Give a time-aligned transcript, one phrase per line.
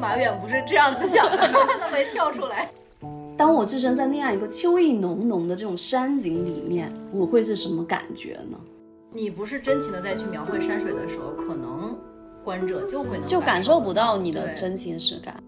[0.00, 2.70] 马远不是这样子想的，他都没跳出来。
[3.36, 8.58] 当我置身在那样一个秋意浓浓的这种山景里面，我会是什么感觉呢？
[9.12, 11.96] 你不是真情的再去描绘山水的时候，可能
[12.44, 15.42] 观者就会能就感受不到你的真情实感。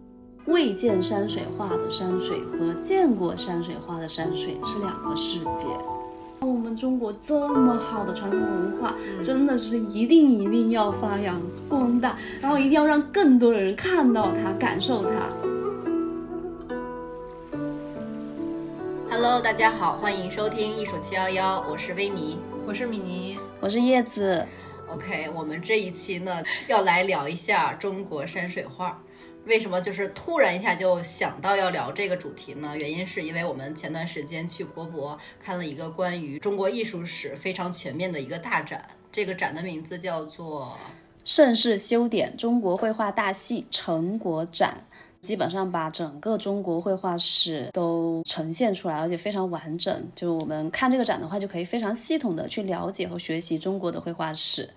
[0.46, 5.66] 未见山水画的山水和见过山水画的山水是两个世界。
[6.44, 15.10] 我们中国这么好的传统文化，真的是一定一定要发扬光大，然后一定要让更多的人看到它、感受它。
[19.08, 22.36] Hello，大家好，欢迎收听艺术七幺幺，我是维尼。
[22.66, 24.44] 我是米妮，我是叶子
[24.88, 29.00] ，OK，我们这一期呢要来聊一下中国山水画。
[29.44, 32.76] 为什么就是突然一下就想到要聊这个主题呢？
[32.76, 40.76] 原因是因为我们前段时间去国博看了一个关于中国艺术史非常全面的一个大展，这个展的名字叫做
[41.24, 44.84] 盛世修典中国绘画大系成果展。
[45.22, 50.02] 基本上把整个中国绘画史都呈现出来，而且非常完整。
[50.16, 54.68] 就我们看这个展的话，就可以非常系统的去了解和学习中国的绘画史。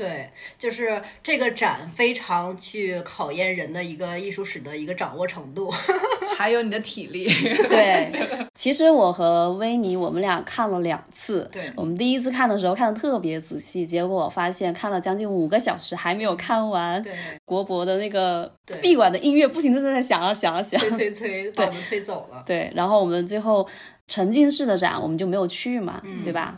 [0.00, 5.70] 对，就是这个展非常去考验人的一个艺术史的一个掌握程度。
[6.38, 7.28] 还有你的体力。
[7.68, 8.10] 对，
[8.56, 11.46] 其实我和维尼我们俩看了两次。
[11.52, 17.02] 对我们第一次看的时候看的特别仔细，结果我发现看了将近五个小时还没有看完。
[17.02, 17.12] 对，
[17.44, 20.80] 国博的那个对闭馆的音乐不停的在那响啊响啊响。
[20.80, 22.42] 催催催，把我们催走了。
[22.46, 23.68] 对，然后我们最后
[24.08, 26.56] 沉浸式的展我们就没有去嘛，嗯对吧？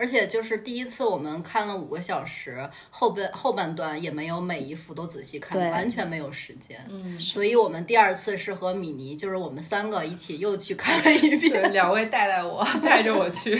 [0.00, 6.82] 而且就是第一次我们看了五个小时，后半后半段也没有每一幅都仔细看，完全没有时间。
[6.88, 11.72] 嗯，所以我们第二次是和米妮，就是我们三个一起又去看了一对，遍。
[11.74, 13.54] 两位带带我， 带着我去。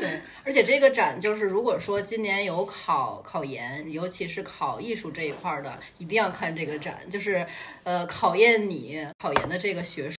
[0.00, 7.46] 对，而且这个展就是，如果说今年有考考研，尤其是考艺术这一块儿的，一定要看这个展，就是
[7.84, 10.15] 呃考验你考研的这个学术，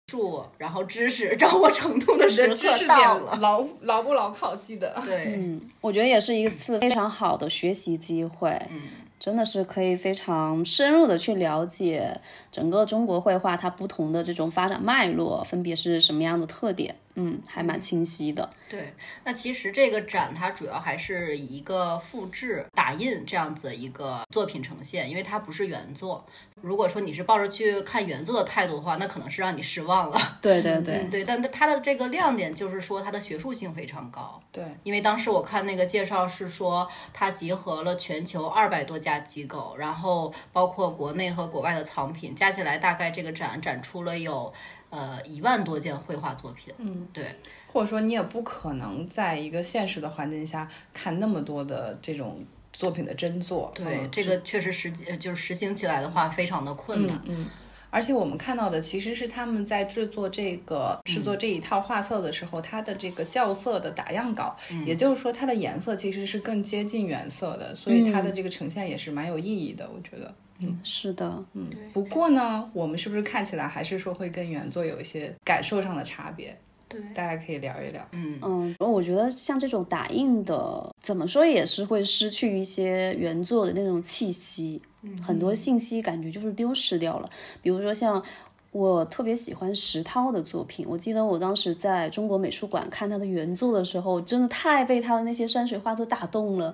[0.58, 3.38] 然后知识 掌握程度的时刻的知识到了。
[3.42, 4.96] 牢牢不牢靠记得？
[5.06, 8.50] 对，嗯，我觉得也是一次非常好的学习机会。
[8.70, 8.82] 嗯。
[9.20, 12.16] 真的是可以非常深入的去了解
[12.52, 18.48] 整个中国绘画它不同的这种发展脉络，分别是什么样的特点，嗯，还蛮清晰的。
[18.70, 26.26] 对，那其实这个展它主要还是以一个复制、打印这样子一个作品呈现，因为它不是原作。
[26.62, 30.38] 如果说你是抱着去看原作的态度的话，那可能是让你失望了。
[30.42, 34.40] 对对对，嗯，对，但它的这个亮点就是说它的学术性非常高。
[34.52, 44.54] 对，因为当时我看那个介绍是说，它集合了全球二百多家机构，然后包括国内和国外的藏品，加起来大概这个展展出了有
[44.90, 46.74] 呃一万多件绘画作品。
[46.78, 47.26] 嗯，对，
[47.68, 53.72] 或者说你也不可能在一个现实的环境下看那么多的这种作品的真作。
[53.76, 57.16] 对，嗯这个确实实际就是实行起来的话，非常的困难。
[57.26, 57.36] 嗯。
[57.44, 57.46] 嗯
[57.90, 70.36] 而且我们看到的其实是他们在制作这个制作这一套画册的时候，它的这个校色的打样稿，也就是说它的颜色其实是更接近原色的，所以它的这个呈现也是蛮有意义的，我觉得。
[70.84, 76.58] 是的，嗯，不过呢，我们是不是看起来还是说会跟原作有一些感受上的差别？
[76.90, 78.08] 对，大家可以聊一聊。
[78.14, 84.82] 嗯嗯，我觉得像这种打印的，怎么说也是会失去一些原作的那种气息，
[85.22, 87.30] 很多信息感觉就是丢失掉了。
[87.62, 88.24] 比如说像
[88.72, 96.74] 我特别喜欢石涛的作品，我记得我当时在中国美术馆看他的原作的时候，真的太被他的那些山水画作打动了。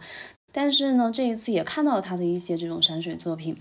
[0.56, 3.58] 但是呢，这一次也看到了他的一些这种山水作品，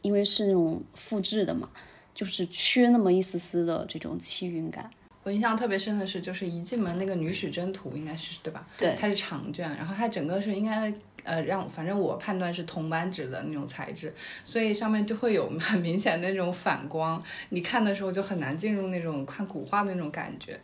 [0.00, 1.68] 因为是那种复制的嘛，
[2.14, 4.88] 就是缺那么一丝丝的这种气韵感。
[5.26, 8.64] 我印象特别深的是，就是一进门那个女史箴图，应该是对吧？
[8.78, 10.94] 对它是长卷，然后它整个是应该
[11.24, 14.14] 呃让，反正我判断是铜版纸的那种材质，
[14.44, 20.60] 所以上面就会有很 明显的那种反光，你看的时候就很难进入那种看古画的那种感觉。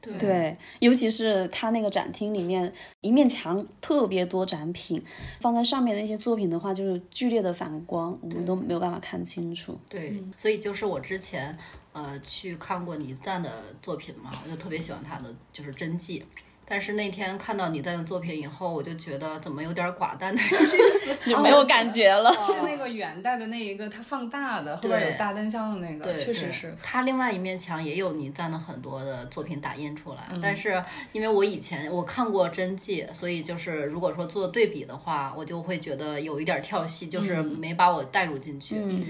[0.00, 2.72] 对对，尤其是它那个展厅里面，
[3.02, 5.02] 一面墙特别多展品，
[5.40, 9.78] 放在上面的一些作品的话，就是剧烈的反光，我们都没有办法看清楚。
[9.90, 11.58] 对，所以就是我之前
[11.96, 13.50] 呃去看过倪瓒的
[13.80, 16.22] 作品嘛，我就特别喜欢他的就是真迹。
[16.68, 22.32] 但是那天看到倪瓒的作品以后，我就觉得怎么有点寡淡的意思， 就没有感觉了。
[22.32, 26.76] 是那个元代的那一个，它放大的，后面有大灯箱的那个，对，确实是。
[26.82, 30.82] 他另外一面墙也有倪瓒的很多的作品打印出来，嗯但是
[31.12, 38.74] 因为我以前我看过真迹，所以就是如果说做对比的话，我就会觉得有一点跳戏，就是没把我带入进去。
[38.76, 39.04] 嗯，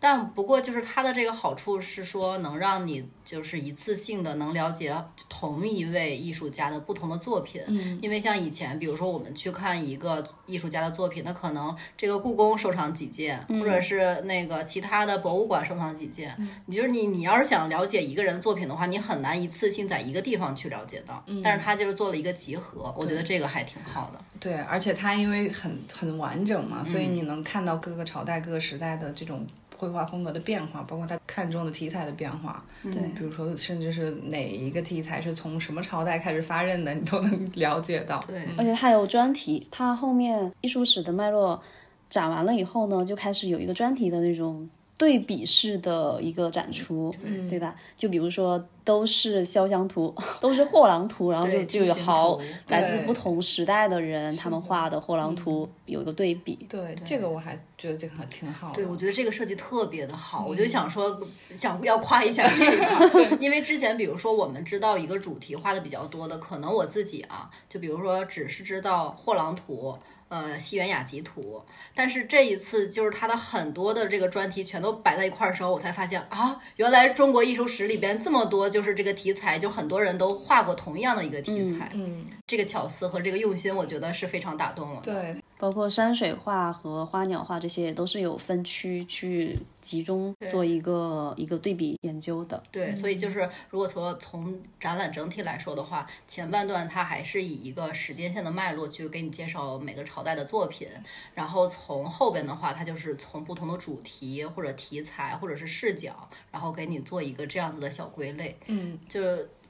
[0.00, 4.96] 但不过就是它的这个好处是说，能让你就是一次性的能了解
[5.28, 7.60] 同一位艺术家的不同的作品。
[7.66, 16.36] 嗯，因为像以前，比如说我们去看一个艺术家的作品，那可能这个故宫收藏几件，或者是那个其他的博物馆收藏几件。
[16.66, 21.24] 你就是你，你要是想了解一个人的作品的话，你很难一次性在一个地方去了解到。
[21.42, 24.20] 但是他就是做了一个集合，我觉得这个还挺好的。
[24.38, 29.46] 对，而且它因为很很完整嘛，所以你能看到各个朝代、各个时代的这种。
[29.78, 38.22] 绘画风格的变化，包括他看中的题材的变化，对，比如说，甚至是哪一个题材是从什么朝代开始发轫的，你都能 了解到。
[38.26, 41.62] 对，而且他有专题，他后面艺术史的脉络
[42.10, 44.68] 展完了以后呢，就开始有一个专题的那种。
[44.98, 47.14] 对比式的一个展出，
[47.48, 47.76] 对吧？
[47.96, 50.12] 就比如说，都是肖像图，
[50.42, 56.58] 都是货郎图，然后就就有好来自不同时代的人，他们画的货郎图有一个对比。
[56.68, 58.72] 对，这个我还觉得这个挺好。
[58.74, 61.20] 对，我觉得这个设计特别的好，我就想说，
[61.54, 69.96] 想要夸一下这个， 因为之前比如说我们知道一个主题画的比较多的，可能我自己啊，就比如说只是知道货郎图。
[70.28, 71.62] 呃，西园雅集图，
[71.94, 85.00] 但是这一次就是它的很多的这个专题全都摆在一块儿的时候，我才发现啊，原来中国艺术史里边这么多就是这个题材，就很多人都画过同样的一个题材，嗯，这个巧思和这个用心，我觉得是非常打动了。
[85.02, 85.34] 对。
[85.58, 92.62] 包括山水画和花鸟画这些也都是有分区去集中做一个一个对比研究的。
[92.70, 100.86] 对，所以就是如果从从展览整体来说的话，前半段它还是以一个时间线的脉络去给你介绍每个朝代的作品，
[101.34, 108.56] 然后从后边的话，它就是从不同的主题或者题材或者是视角，然后给你做一个这样子的小归类。
[108.66, 109.20] 嗯，就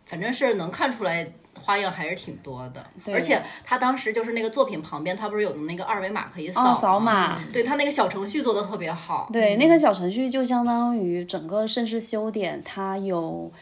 [0.09, 1.27] 反正是能看出来。
[1.61, 2.83] 花样还是挺多的，
[3.13, 7.37] 而且他当时就是那个作品旁边，他不是有那个二维码可以扫扫码？
[7.53, 9.29] 对他那个小程序做的特别好。
[9.33, 13.53] 对，那个小程序就相当于整个盛世修典，它有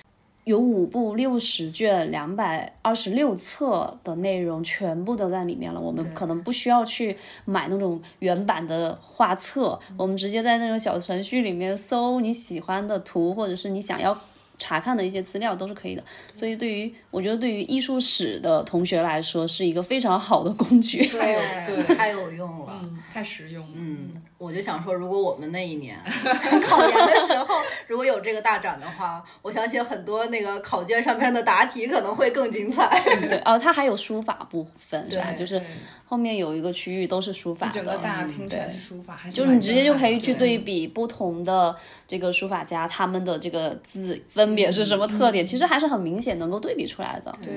[0.44, 5.80] 有五部六十卷两百二十六册的内容，全部都在里面了。
[5.80, 14.16] 我们可能不需要去买那种原版的画册，我们直接在那个小程序里面搜你喜欢的图，或者是你想要。
[14.58, 23.66] 查看的一些资料都是可以的，所以对于我觉得对于艺术史的同学来说是一个非常好的工具，太有对太有用了，太实用。
[23.74, 25.98] 嗯，我就想说，如果我们那一年
[26.66, 27.56] 考研的时候
[27.86, 32.88] 如果有这个大展的话，我相信很多那个考卷上面的答题可能会更精彩。
[33.28, 35.32] 对，哦，它还有书法部分是吧？
[35.32, 35.60] 就是
[36.04, 41.74] 后面有一个区域都是书法的，整个大厅全是书法，就是你直接就可以去对比不同的
[42.06, 44.46] 这个书法家他们的这个字分。
[44.46, 45.44] 分别是什么特点？
[45.44, 47.36] 其实还是很明显，能够对比出来的。
[47.42, 47.52] 对，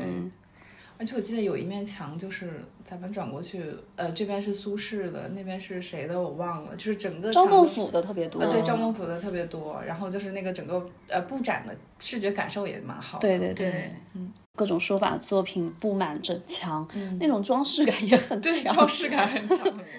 [1.00, 3.64] 而且我记得有一面墙，就是咱们转过去，
[3.96, 6.76] 呃，这边是苏轼的，那边是谁的我忘了。
[6.76, 9.82] 就是整个赵孟俯的特别多，对，赵孟俯的特别多。
[9.88, 13.18] 然后就是那个整个呃布展的视觉感受也蛮好。
[13.20, 16.86] 对对对，嗯，各种书法作品布满整墙，
[17.18, 19.80] 那种装饰感也很强，装饰感很强。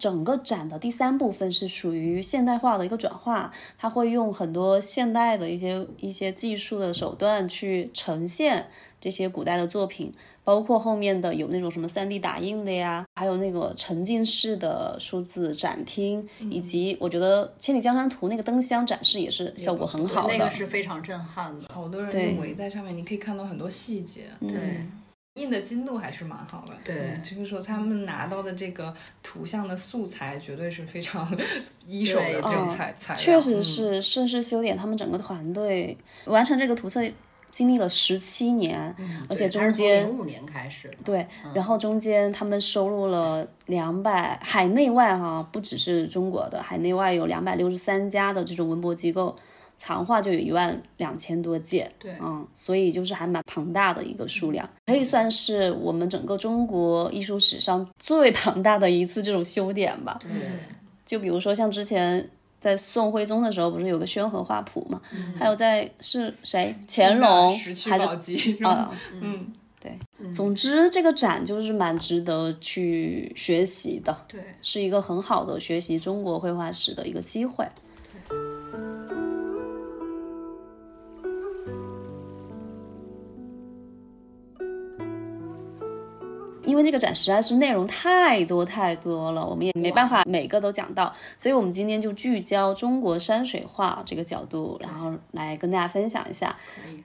[0.00, 8.66] 整个展的第三部分是属于现代化的一个转化，它会用很多现代的一些一些技术的手段去呈现
[9.04, 10.10] 这些古代的作品，
[10.44, 24.80] 包括后面的有那种什么 3D 打印的呀，还有那个沉浸式的数字展厅，以及我觉得《千里江山图》那个灯箱展示也是效果很好的，那个是非常震撼的，好多人围在上面，你可以看到很多细节，对。
[25.34, 31.28] 印的精度还是蛮好的，对，这个时候他们拿到的这个图像的素材绝对是非常
[31.88, 37.02] 一手的这种材材料，确实是盛世修典他们整个团队完成这个图册
[37.54, 38.94] 经历了十七年，
[39.30, 49.34] 而且中间零五年开始，对，然后中间他们收录了两百海内外哈，不只是中国的海内外有两百六十三家的这种文博机构。
[49.76, 60.20] 藏画就有一万两千多件，对，嗯，所以就是还蛮庞大的一个数量，可以算是我们整个中国艺术史上最庞大的一次这种修典吧。
[60.22, 60.30] 对，
[61.04, 62.30] 就比如说像之前
[62.64, 64.98] 在宋徽宗的时候，不是有个宣和画谱嘛？
[65.38, 66.74] 还有在是谁？
[66.88, 67.54] 乾隆
[67.84, 68.90] 还是啊？
[69.20, 69.92] 嗯，对。
[70.32, 77.68] 总之，这个展就是蛮值得去学习的，对，是一个很好的学习中国绘画史的一个机会。
[86.74, 96.56] 因因为这个展实在是内容太多太多了，我们也没办法每个都讲到，所以我们今天就聚焦中国山水画这个角度，然后来跟大家分享一下。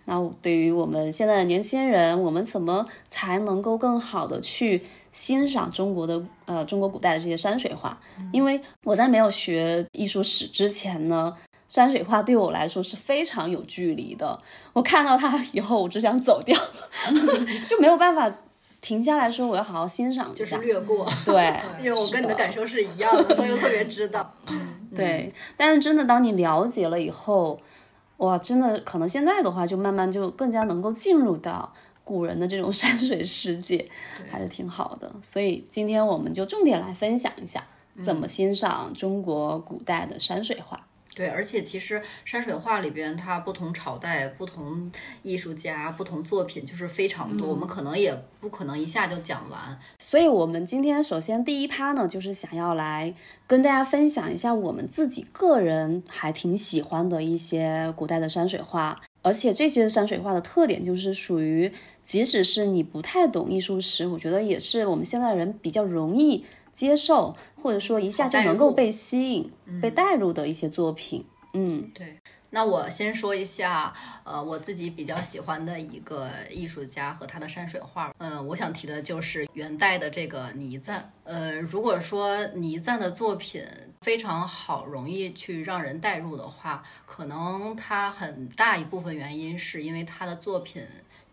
[0.06, 7.96] 那对于我们现在的年轻人，我们怎么才能够更好的去欣赏中国的呃中国古代的这些山水画？
[8.34, 11.38] 因为我在没有学艺术史之前呢。
[11.68, 14.42] 山水画对我来说是非常有距离的，
[14.74, 16.60] 我看到它以后，我只想走掉，
[17.70, 18.28] 就没有办法
[18.82, 21.08] 停下来说我要好好欣赏一下，就是略过。
[21.26, 24.34] 对， 因为我跟你的感受是一样的，所以我特别知道。
[24.96, 27.60] 对，但是真的当你了解了以后，
[28.18, 31.72] 哇，真的可能现在的话，就慢慢就更加能够进入到
[32.04, 33.90] 古人的这种 山水世界，
[34.32, 35.14] 还是挺好的。
[35.22, 37.64] 所以今天我们就重点来分享一下，
[38.04, 40.88] 怎么欣赏中国古代的山水画。
[41.20, 44.90] 对，而且其实山水画里边，它不同朝代、不同
[45.22, 49.78] 艺术家、不同作品就是非常多，我们可能也不可能一下就讲完。
[49.98, 53.14] 所以，我们今天首先第一趴呢，就是想要来
[53.46, 61.70] 跟大家分享一下我们自己个人还挺喜欢的一些古代的山水画，而且这些山水画的特点就是属于，
[62.02, 66.46] 即使是你不太懂艺术史，我觉得也是我们现在人比较容易。
[66.80, 72.18] 接受或者说一下就能够被吸引、被带入的一些作品，嗯，对。
[72.52, 73.94] 那我先说一下，
[74.24, 81.12] 呃，我自己比较喜欢的一个艺术家和他的山水画，嗯，我想提的就是元代的这个倪瓒。
[81.26, 83.66] 呃，如果说倪瓒的作品
[84.00, 90.82] 非常好，容易去让人带入的话，可能他很大一部分原因是因为他的作品。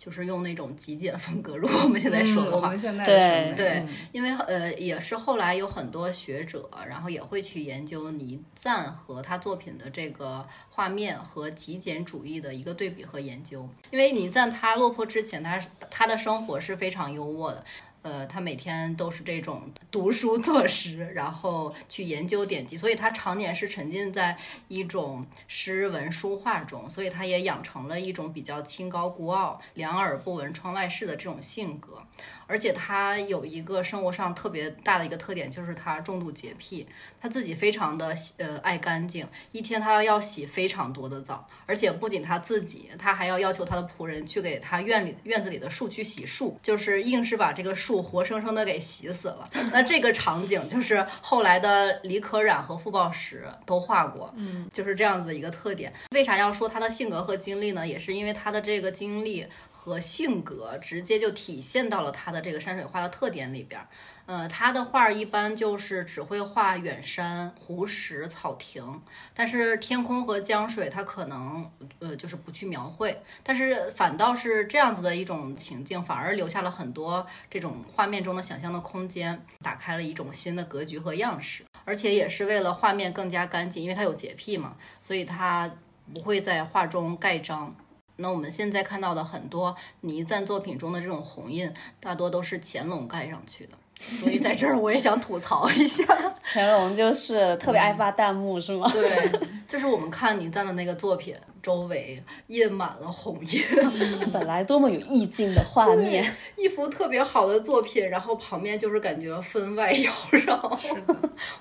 [0.06, 13.68] 就是用那种极简风格，如果我们现在说的话，对对，因为呃也是后来有很多学者，然后也会去研究倪瓒和他作品的这个画面和极简主义的一个对比和研究。
[13.90, 15.60] 因为倪瓒他落魄之前，他
[15.90, 17.64] 他的生活是非常优渥的。
[18.06, 32.00] 呃，他每天都是这种读书作诗，然后去研究典籍，所以他常年是沉浸在一种诗文书画中，所以他也养成了一种比较清高孤傲、两耳不闻窗外事的这种性格。
[32.46, 36.86] 而且他有一个生活上特别大的一个特点，就是他重度洁癖，
[37.20, 49.48] 他自己非常的呃爱干净，一天他要洗非常多的澡，而且不仅他自己，他还要要求他的仆人去给他院里院子里的树去洗树，就是硬是把这个树活生生的给洗死了。
[49.72, 55.92] 那这个场景就是后来的李可染和傅抱石都画过，嗯，就是这样子的一个特点。
[56.12, 57.86] 为啥要说他的性格和经历呢？
[57.86, 59.46] 也是因为他的这个经历。
[59.86, 63.86] 和性格直接就体现到了他的这个山水画的特点里边，
[64.26, 69.00] 呃，他的画一般就是只会画远山、湖石、草亭，
[69.32, 85.70] 但是天空和江水他可能呃就是不去描绘，但是反倒是这样子的一种情境，反而留下了很多这种画面中的想象的空间，打开了一种新的格局和样式，而且也是为了画面更加干净，因为他有洁癖嘛，所以他
[86.12, 87.76] 不会在画中盖章。
[88.16, 93.72] 那我们现在看到的很多倪瓒作品中的这种红印，大多都是乾隆盖上去的，
[94.20, 96.04] 所以在这儿我也想吐槽一下，
[96.42, 98.88] 乾隆就是特别爱发弹幕，是吗？
[98.92, 99.30] 对，
[99.68, 103.62] 就是我们看倪瓒的那个作品，周围印满了红印，
[104.32, 106.24] 本来多么有意境的画面，
[106.56, 110.78] 一幅特别好的作品，然后旁边就是感觉分外妖娆，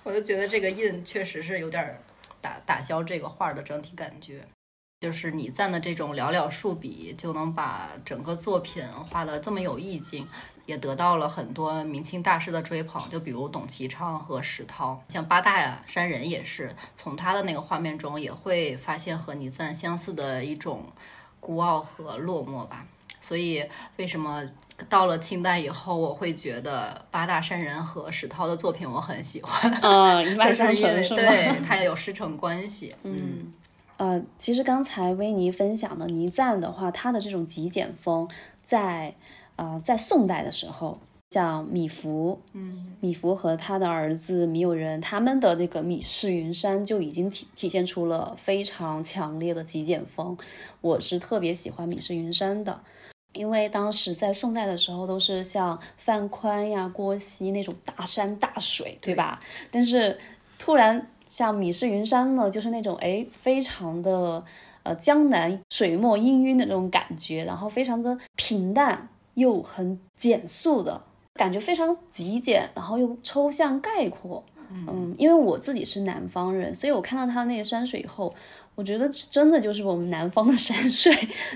[0.04, 1.98] 我就觉得这个印确实是有点
[2.40, 4.42] 打打消这个画的整体感觉。
[5.02, 10.28] 就是你赞的这种寥寥数笔就能把整个作品画的这么有意境，
[10.66, 13.08] 也得到了很多明清大师的追捧。
[13.10, 20.86] 就比如董其昌和石涛，像八大山人也是从他的那个画面中也会发现和倪瓒相似的一种
[21.40, 22.88] 孤傲和落寞吧。
[23.22, 23.64] 所以
[23.98, 24.44] 为什么
[24.88, 29.72] 到了清代以后，我会觉得八大山人和石涛的作品我很喜欢。
[29.82, 32.96] 嗯， 一脉相承是对，他也有师承关系。
[33.04, 33.54] 嗯。
[33.98, 38.30] 呃，其实刚才维尼分享的倪瓒的话，他的这种极简风，
[38.64, 39.16] 在
[39.56, 41.00] 呃在宋代的时候，
[41.30, 50.38] 像米芾，嗯，米芾和他的儿子米友仁，他们的那个米氏云山就已经体体现出了非常强烈的极简风。
[50.82, 52.82] 我是特别喜欢米氏云山的，
[53.32, 59.40] 因为当时在宋代的时候，都是像范宽呀、郭熙那种大山大水，对吧？
[59.72, 60.20] 但是
[60.60, 61.08] 突然。
[61.36, 64.42] 像米氏云山呢，就是那种哎，非常的
[64.84, 71.02] 呃江南水墨氤氲的那种感觉，然后非常的平淡又很简素的
[71.34, 74.46] 感觉非常极简，然后又抽象概括。
[74.88, 78.34] 嗯，因为我自己是南方人，所以我看到他那个山水以后，
[78.76, 81.14] 我觉得真的就是我们南方的山水，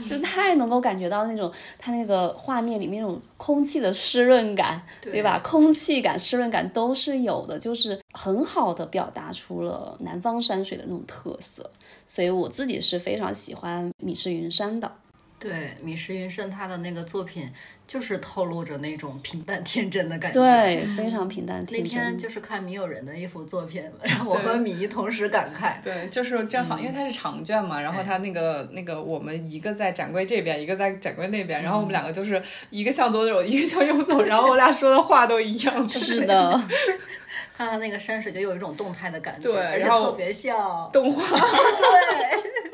[0.07, 5.39] 就太能够感觉到那种它那个画面里面那种空气的湿润感，对吧？
[5.43, 11.69] 空气感、湿润感都是有的，就是很好的表达出了南方山水的那种特色。
[12.05, 14.91] 所以我自己是非常喜欢米氏云山的。
[15.39, 17.49] 对，米石云胜他的那个作品。
[17.89, 21.83] 就是透露着那种平淡天真的感觉，对，非常平淡天真。
[21.83, 25.83] 那天就是看米友人的一幅作品，然后我和米同时感慨。
[25.83, 35.89] 对，就是正好，因为它是长卷嘛，然后它那个那个我们一个在展柜这边，一个在展柜那边，然后我们两个就是一个向左走，一个向右走，然后我俩说的话都一样。
[35.89, 36.61] 是的，
[37.57, 41.39] 看到那个山水就有一种动态的感觉，对，而且特别像动画。
[41.41, 42.68] 对。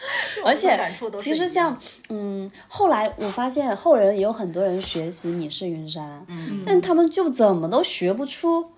[0.44, 0.78] 而且，
[1.18, 1.76] 其实像，
[2.08, 8.70] 嗯，后来我发现后人也有很多人学习你是云山，嗯，但他们就怎么都学不出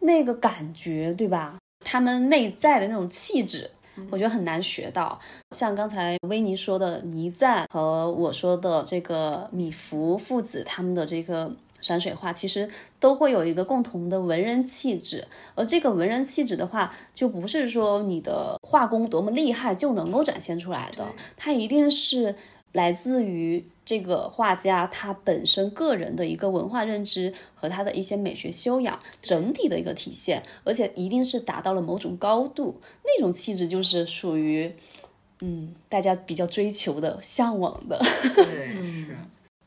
[0.00, 1.56] 那个感觉，对吧？
[1.80, 3.70] 他们内在的那种气质，
[4.10, 5.18] 我觉得很难学到。
[5.50, 11.52] 像刚才维尼说的倪瓒和我说的这个米芾父子，他们的这个。
[11.82, 12.68] 山水画其实
[13.06, 22.34] 都会有一个共同的文人气质，而这个文人气质的话，就不是说你的画工多么厉害就能够展现出来的，它一定是
[22.72, 34.74] 来自于这个画家他本身个人的一个文化认知和他的一些美学修养整体的一个体现，而且一定是达到了某种高度，那种气质就是属于，
[35.42, 38.00] 嗯，大家比较追求的、向往的。
[38.34, 39.16] 对，是。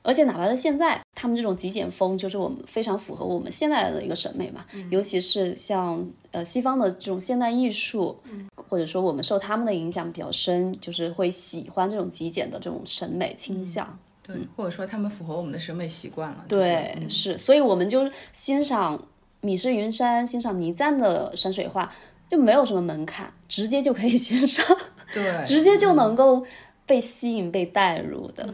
[0.01, 4.65] 而且哪怕是现在，他们这种极简风，就是我们非常符合我们现在的一个审美嘛。
[4.89, 8.17] 尤其是像呃西方的这种现代艺术，
[8.55, 13.99] 或者说我们受他们的影响比较深，就是会喜欢这种极简的这种审美倾向。
[14.23, 16.45] 对，或者说他们符合我们的审美习惯了。
[16.47, 19.03] 对，是，所以我们就欣赏
[19.41, 21.91] 米氏云山，欣赏倪瓒的山水画，
[22.27, 24.65] 就没有什么门槛，直接就可以 欣赏，
[25.13, 26.45] 对，直接就能够
[26.85, 28.53] 被吸引、被带入的。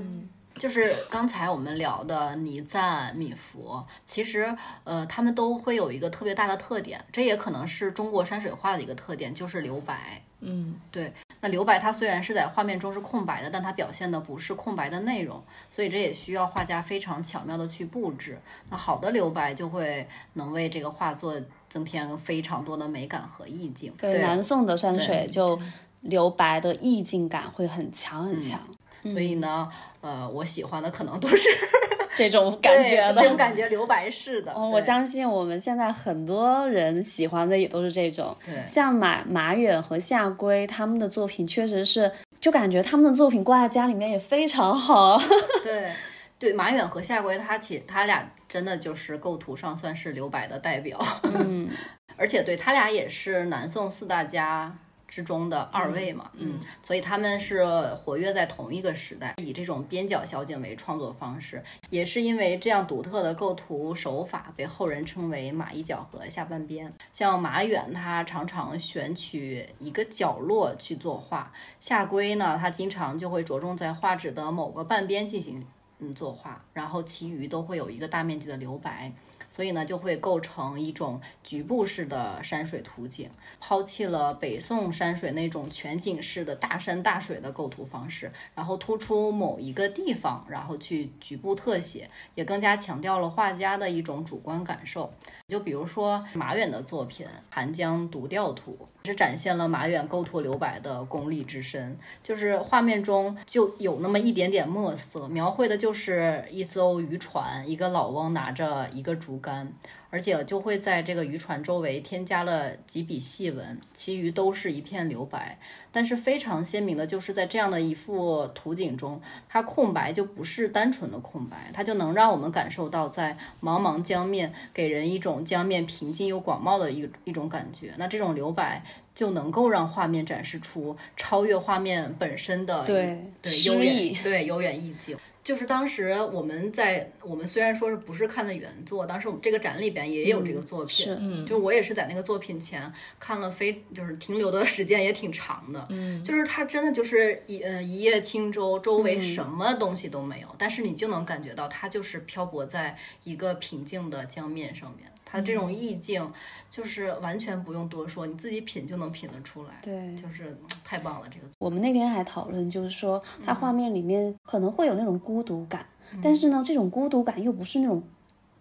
[0.58, 10.22] 就是刚才我们聊的倪瓒、米芾，其实呃，他们都会有一个特别大的特点，这也可能是中国山水画的一个特点，就是留白。
[10.40, 11.14] 嗯，对。
[11.42, 18.38] 那留白它虽然是在画面中是空白的，但它表现的不是空白的内容，所以这也需要画家非常巧妙的去布置。
[18.70, 21.36] 那好的留白就会能为这个画作
[21.70, 23.94] 增添非常多的美感和意境。
[23.98, 25.60] 对，南宋的山水就
[26.02, 28.60] 留白的意境感会很强很强。
[29.04, 29.72] 所以呢，
[30.06, 31.50] 呃，我喜欢的可能都是
[32.16, 34.54] 这种感觉的，这种感觉留白式的。
[34.56, 38.38] 我相信我们现在很多人喜欢的也都是这种。
[38.46, 45.20] 对，像马马远和夏圭他们的作品，确实是就感觉他们的作品挂在家里面也非常好。
[45.64, 45.92] 对，
[46.38, 51.04] 对，马远和夏圭，他其他俩真的就是构图上算是留白的代表。
[51.24, 51.68] 嗯，
[52.16, 54.78] 而且对他俩也是南宋四大家。
[55.08, 57.66] 之中的二位嘛，嗯，所以他们是
[57.96, 66.92] 活跃在同一个时代，以这种边角小景为创作方式，也是因为这样独特的构图手法，被后人称为马一角和下半边。
[67.12, 75.66] 像马远，他常常选取一个角落去作画；夏圭呢，他经常就会着重在画纸的某个半边进行
[76.00, 79.14] 嗯作画，然后其余都会有一个大面积的留白。
[79.56, 83.30] 所以呢，就会构成一种局部式的山水图景，
[83.62, 95.14] 抛弃了北宋山水那种全景式的大山大水的构图方式，然后突出某一个地方，然后去局部特写，也更加强调了画家的一种主观感受。
[95.48, 102.00] 就比如说马远的作品《寒江独钓图》，是展现了马远构图留白的功力之深。
[102.24, 109.72] 就是画面中就有那么一点点墨色，描绘的就是一艘渔船，一个老翁拿着一个竹竿。
[110.16, 115.60] 而且就会在这个渔船周围添加了几笔细纹，其余都是一片留白。
[115.92, 127.92] 但是非常鲜明的就是在这样的一幅图景中，它空白就不是单纯的空白，它就能让我们感受到在茫茫江面给人一种江面平静又广袤的一一种感觉。
[127.98, 135.18] 那这种留白就能够让画面展示出超越画面本身的对对悠远对悠远意境。
[135.46, 155.12] 就是当时我们在我们虽然说是不是看的原作，当时我们这个展里边也有这个作品，是，嗯，就是我也是在那个作品前看了非，就是停留的 时间也挺长的，嗯，就是它真的就是一呃一叶轻舟，周围什么东西都没有，但是你就能感觉到它就是漂泊在一个平静的江面上面。
[155.36, 156.32] 它这种意境，
[156.70, 159.82] 就是完全不用多说，你自己品就能品得出来。
[159.84, 161.28] 对，就是 太棒了。
[161.30, 165.86] 这个我们那天还讨论，就是说它画面里面可能会有那种孤独感，
[166.24, 168.02] 但是呢，这种孤独感又不是那种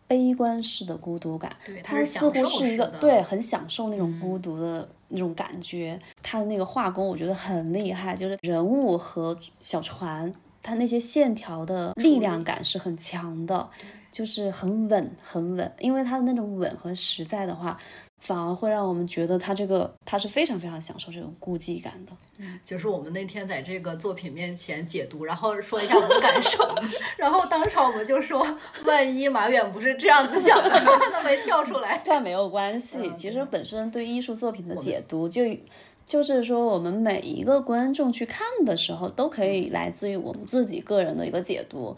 [0.08, 5.98] 悲观式的孤独感，他似乎是一个对很享受那种孤独的那种感觉。
[6.22, 10.32] 他的那个画工我觉得很厉害，就是人物和小船，
[10.64, 13.70] 他那些线条的力量感是很强的，
[14.10, 15.72] 就是很稳很稳。
[15.78, 17.78] 因为他的那种稳和实在的话。
[18.20, 22.12] 反而会让我们觉得他这个他是非常非常享受这种孤寂感的。
[22.38, 26.66] 嗯，就是我们那天在这个作品面前解读，然后说一下我们感受，
[27.18, 28.46] 然后当场我们就说，
[28.86, 30.70] 万一马远不是这样子想的，
[31.12, 32.00] 他没跳出来。
[32.02, 35.42] 这没有关系，其实本身对艺术作品的解读就。
[36.06, 41.96] 就是说，我们每一个观众去看的时候，都可以来自于我们自己个人的一个解读。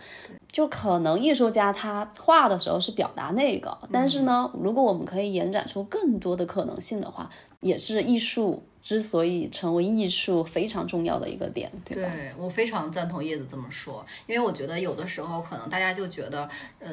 [0.49, 7.29] 就可能艺术家他画的时候是表达那个，但是呢，如果我们可以延展出更多的可能性的话，
[7.61, 12.11] 也是艺术之所以成为艺术非常重要的一个点，对吧？
[12.15, 16.91] 对我非常赞同叶子这么说，因为我觉得有的时候可能大家就觉得，呃。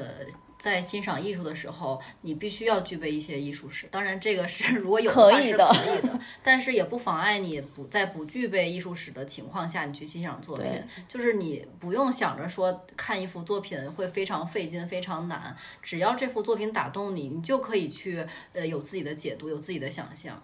[0.64, 3.86] 在欣赏艺术的时候，你必须要具备一些艺术史。
[3.92, 10.66] 当然，这个是 如果有可以的可以的， 但是也不妨碍你不在不具备艺术史的情况下，你去欣赏作品。
[11.06, 20.42] 就是你不用想着说看一幅作品会非常费劲、非常难，只要这幅作品打动你，你就可以去呃有自己的解读，有自己的想象。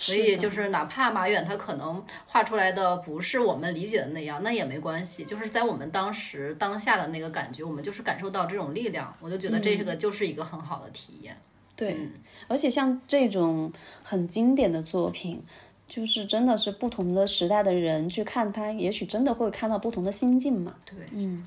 [0.00, 5.24] 所以就是，哪怕马远他可能画出来的不是我们理解的那样，那也没关系。
[5.24, 11.36] 就是在我们当时当下的那个感觉，我们就是感受到这种力量，我就觉得这个就是一个很好的体验。
[11.76, 11.94] 对，
[12.48, 15.44] 而且像这种很经典的作品，
[15.86, 20.74] 就是真的是不同的时代的人去看它，也许真的会看到不同的心境嘛。
[20.86, 21.46] 对，嗯，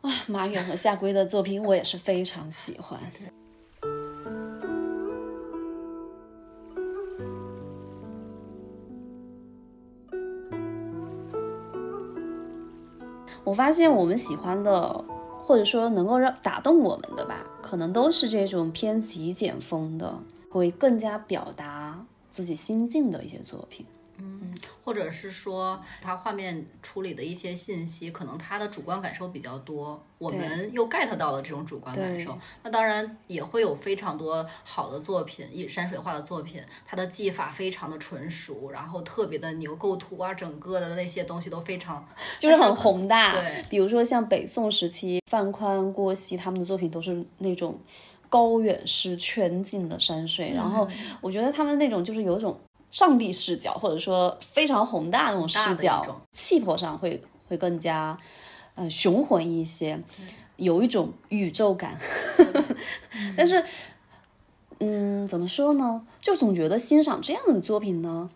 [0.00, 2.98] 哇，马远和夏圭的作品我也是非常喜欢。
[13.50, 15.04] 我发现我们喜欢的，
[15.42, 20.14] 或者说能够让打动我们的吧，可能都是这种偏极简风的，
[20.48, 23.84] 会更加表达自己心境的一些作品。
[24.52, 32.38] 嗯，或者是说它画面处理的一些信息，可能他的主观感受比较多，我们又 get 到了这种主观感受。
[32.62, 42.06] 那当然也会有非常多好的作品，一山水画的作品，它的技法非常的纯熟，然后特别的牛，构图啊，整个的那些东西都非常，
[42.38, 43.40] 就是很宏大。
[43.40, 47.78] 对，比如说像北宋时期范宽、郭熙他们的作品，都是那种
[48.28, 50.88] 高远式全景的山水，然后
[51.20, 52.58] 我觉得他们那种就是有一种。
[52.90, 58.18] 上帝视角，或者说非常宏大那种视角，气魄上会会更加，
[58.74, 60.02] 呃，雄浑一些，
[60.56, 61.98] 有一种宇宙感。
[63.36, 63.64] 但是，
[64.80, 66.04] 嗯，怎么说呢？
[66.20, 68.28] 就总觉得欣赏这样的作品呢，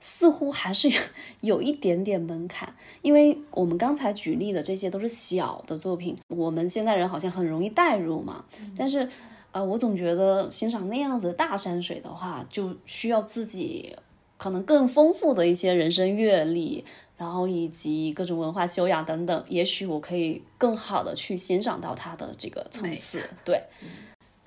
[0.00, 1.00] 似乎还是有
[1.40, 8.44] 有一点点门槛，因为我们刚才举例的这些都是小的作品，我们现代人好像很容易代入嘛，
[8.76, 9.08] 但是。
[9.52, 13.96] 呃，我总觉得欣赏那样子的大山水的话，就需要自己
[14.38, 16.84] 可能更丰富的一些人生阅历，
[17.16, 23.28] 然后以及各种文化修养等等，也许我可以更好的去欣赏到它的这个层次。
[23.44, 23.60] 对，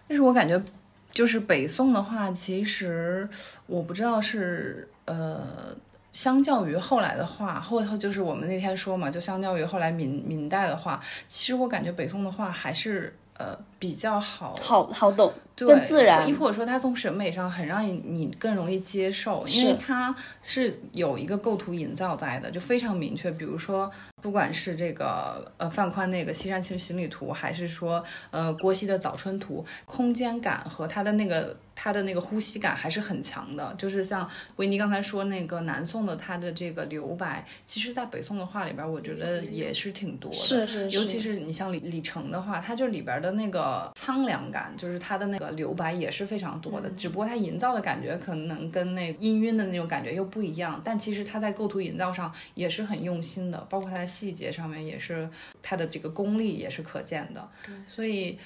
[0.07, 0.63] 但是我感觉，
[1.11, 3.27] 就是北宋的话，其实
[3.67, 5.75] 我不知道是呃，
[6.13, 13.13] 相较于后来的话，后后就是我们那天说嘛，就相较于后来明明代的话，其实我感觉北宋的话还是。
[13.35, 23.29] 呃，比较好，好好懂，更自然，亦或者说它从审美上很让你你更容易接受，因为它是有一个构图营造在的，就非常明确。
[23.31, 23.91] 比如说，
[24.21, 31.57] 不管是这个呃范宽那个《西山行行旅图》，还是说呃郭熙的《早春图》，空间感和它的那个。
[31.75, 40.37] 它的那个呼吸感还是很强的，就是像维尼刚才说那个南宋的它的这个留白，其实，在北宋的画里边，我觉得也是挺多的。
[40.37, 46.89] 是是是，尤其是你像李李成的话，他就里边的那个苍凉感，就是它的那个留白也是非常多的。
[46.91, 55.29] 只不过它营造的感觉可能跟那氤氲的那种感觉又不一样，但其实它在构图营造上也是很用心的，包括它的细节上面也是
[55.61, 57.49] 它的这个功力也是可见的。
[57.65, 58.37] 对，所以。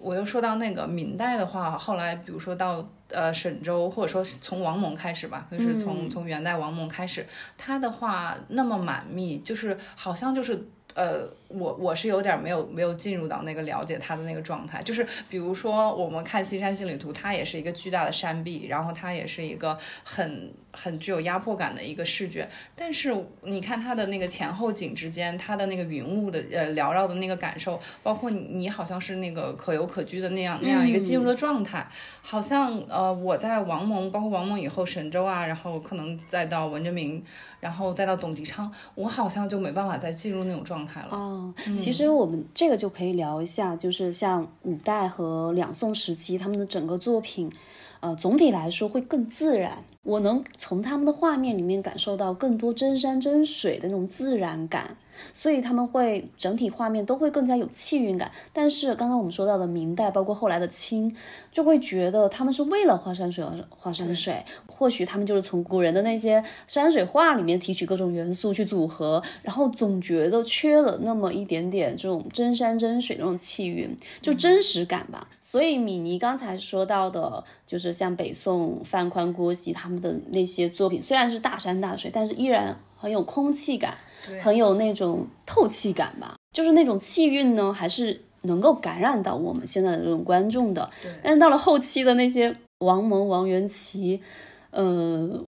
[0.00, 7.24] 我又说到那个明代的话，后来比如说到呃沈周，或者说从王蒙开始吧，就是从从元代王蒙开始，
[7.58, 20.52] 他的话那么满密，就是好像就是呃我我是有点没有没有进入到那个了解他的那个状态，就是比如说我们看《西山行旅图》，它也是一个巨大的山壁，然后它也是一个很。
[20.76, 31.86] 很具有压迫感的一个视觉，但是你看它的那个前后景之间，它的那个云雾的呃缭绕的那个感受，包括你好像是那个可游可居的那样那样一个进入的状态，
[32.22, 37.22] 好像呃我在王蒙，包括王蒙以后沈周啊，然后可能再到文征明，
[37.60, 41.08] 然后再到董其昌，我好像就没办法再进入那种状状态了。
[41.12, 41.43] 哦，
[41.76, 47.50] 其实我们这个就可以聊一下，就是像五代和两宋时期他们的整个作品，
[48.00, 49.84] 呃，总体来说会更自然。
[50.02, 54.96] 我能从他们的画面里面感受到更多真山真水的那种自然感，
[55.32, 58.30] 所以他们会整体画面都会更加有气韵感。
[58.52, 61.14] 但是刚刚我们说到的明代，包括后来的清，
[61.52, 64.44] 就会觉得他们是为了画山水而画山水。
[64.66, 75.28] 或许他们就是从古人的那些山水画里面提取各种元素去组合，然后总觉得缺了那么一点点这种真山真水的那种气韵，就真实感吧。
[75.40, 83.96] 所以米妮刚才说到的，就是像北宋范宽、郭熙他们的那些作品，虽然是大山大水，但是依然很有空气感，
[84.42, 86.34] 很有那种透气感吧。
[86.52, 90.88] 就是那种气韵呢，还是能够感染到我们现在的这种观众的。
[91.22, 94.22] 但是到了后期的那些王蒙、王元祁，
[94.70, 95.44] 嗯，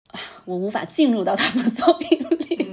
[0.44, 2.69] 我无法进入到他们的作品里。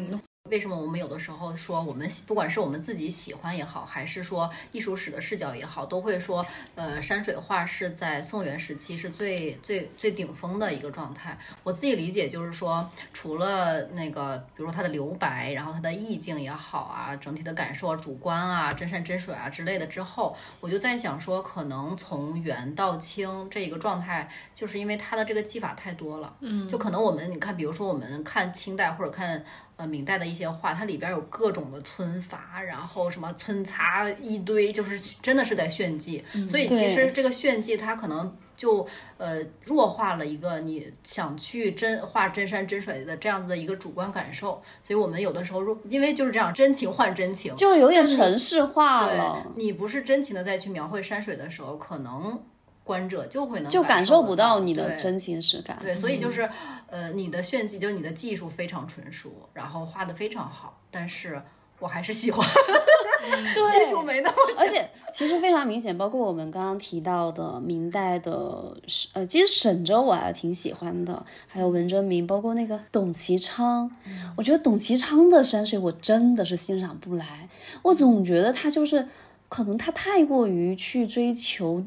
[0.49, 11.37] 为什么我们有的时候说我们不管是我们自己喜欢也好，还是说艺术史的视角也好，都会说，呃，山水画是在宋元时期是最最最顶峰的一个状态。
[11.63, 29.45] 我自己理解就是说，除了那个，比如说它的留白，然后它的意境也好啊，整体的感受啊、主观啊、真山真水啊之类的之后，我就在想说，可能从元到清这一个状态，就是因为它的这个技法太多了，嗯，就可能我们你看，比如说我们看清代或者看。
[29.77, 36.23] 呃，明代的一些画，它里边有各种的皴法，然后什么皴擦一堆，就是真的是在炫技。
[36.47, 38.87] 所以其实这个炫技，它可能就
[39.17, 44.61] 呃弱化了一个你想去真画真山真水的这样子的一个主观感受。
[44.83, 49.45] 所以我们有的时候，因为就是这样，真情换真情，就有点城市化了。
[49.55, 52.41] 你不是真情的再去描绘山水的时候，可能。
[52.83, 56.49] 观者就会能就感受不到你的真情实感，对，所以就是，
[56.87, 61.41] 呃，你的炫技就是你的技术非常纯熟，然后画的非常好，但是
[61.79, 62.47] 我还是喜欢，
[63.53, 68.77] 对技术没那么，而且其实非常明显，包括我们刚刚提到的明代的，
[69.13, 73.91] 呃，其实沈周我还挺喜欢的，还有文征明，包括那个董其昌，
[74.37, 77.49] 我觉得董其昌的山水我真的是欣赏不来，
[77.83, 79.07] 我总觉得他就是
[79.49, 81.83] 可能他太过于去追求。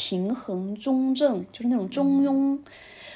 [0.00, 2.60] 平衡中正，就是那种中庸，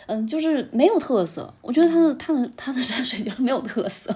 [0.07, 1.55] 嗯，就是没有特色。
[1.61, 4.13] 我觉得他的他的他的山水就是没有特色，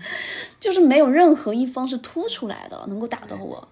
[0.58, 3.68] 就是没有任何一方是突出来的，能够打动我。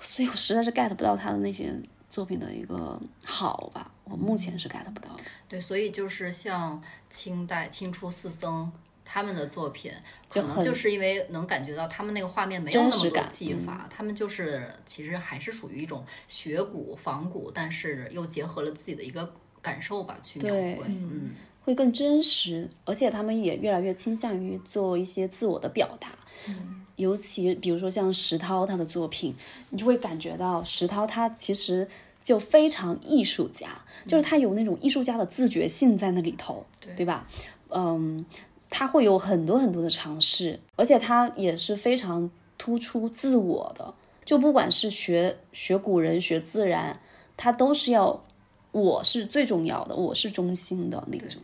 [0.00, 1.74] 所以我实在是 get 不到他的那些
[2.08, 3.90] 作品的一个好吧。
[4.04, 5.22] 我目前是 get 不到的。
[5.48, 8.70] 对，所以就是像清代清初四僧。
[9.12, 9.90] 他们的作品
[10.28, 21.32] 可能就是因为能感觉到他们那个画面没有那么多技法，他们就是其实还是属于一种学古仿古，但是又结合了自己的一个感受吧去描绘，嗯，
[21.64, 26.10] 会更真实，而且他们也越来越倾向于做一些自我的表达，
[26.46, 29.34] 嗯，尤其比如说像石涛他的作品，
[29.70, 31.88] 你就会感觉到石涛他其实
[32.22, 33.66] 就非常艺术家，
[34.06, 37.26] 就是他有那种艺术家的自觉性在那里头，对对吧？
[37.70, 38.24] 嗯。
[38.70, 43.92] 他会有很多很多的尝试，而且他也是非常突出自我的。
[44.24, 47.00] 就不管是学学古人、学自然，
[47.36, 48.22] 他都是要
[48.70, 51.42] 我是最重要的，我是中心的那种。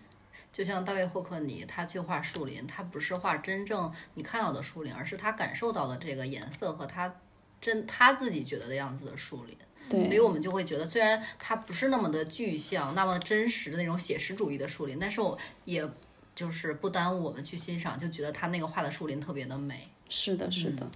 [0.53, 7.13] 就像大卫霍克尼，他去画树林，他不是画真正你看到的树林，而是他感受到的这个颜色和他
[7.61, 9.57] 真他自己觉得的样子的树林。
[9.89, 15.89] 对，所以我们就会觉得，虽然它不是那么的具象、那么真实的那种写实主义的树林，但是我也。
[16.37, 19.89] 就是不耽误我们去欣赏，就觉得他那个画的树林特别的美。
[20.09, 20.87] 是的，是的。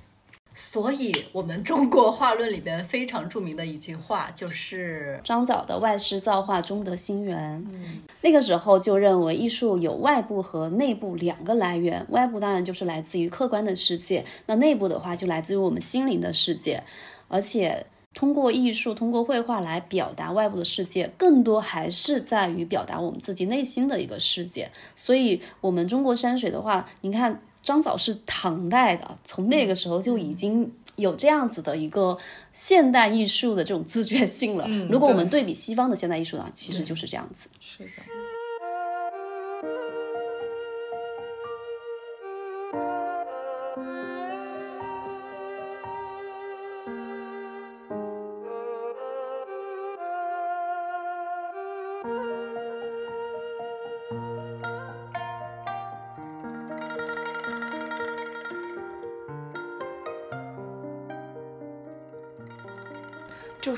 [0.55, 7.65] 所以，我们中国画论里边非常著名的一句话就是张枣的“外师造化，中得心源”。
[7.75, 16.83] 嗯，那个时候就认为艺术有外部和内部两个来源，外部当然就是来自于客观的世界，那内部的话就来自于我们心灵的世界，
[17.29, 17.87] 而且。
[18.13, 24.71] 通过艺术，通过绘画来表达外部的世界，更多还是在于表达我们自己内心的一个世界。
[24.97, 32.19] 所以，我们中国山水的话，你看张枣是唐代的，从那个时候就已经有这样子的一个
[32.53, 34.67] 现代艺术的这种自觉性了。
[34.89, 37.49] 如果我们对比西方的现代艺术的话，其实就是这样子。
[37.61, 37.91] 是的。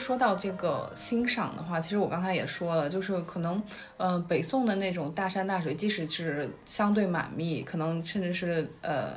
[0.02, 3.62] 说到这个欣赏的话，其实我刚才也说了，就是可能，
[3.96, 9.10] 呃，北宋的那种大山大水，即使是相对满密，可能甚至是呃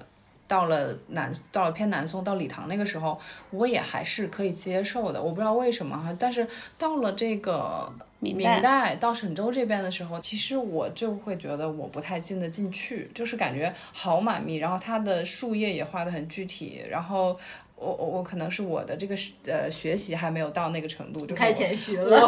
[0.48, 3.19] 到了南，到了偏南宋，到李唐那个时候，
[3.50, 5.21] 我也还是可以接受的。
[5.21, 17.38] 我不知道为什么哈，但是到了这个明代，到沈周这边的时候，其实我就会觉得我不太进得进去，就是感觉好满密，然后它的树叶也画得很具体，然后。
[17.75, 22.19] 我我我可能是我的这个呃学习还没有到那个程度，就太谦虚了。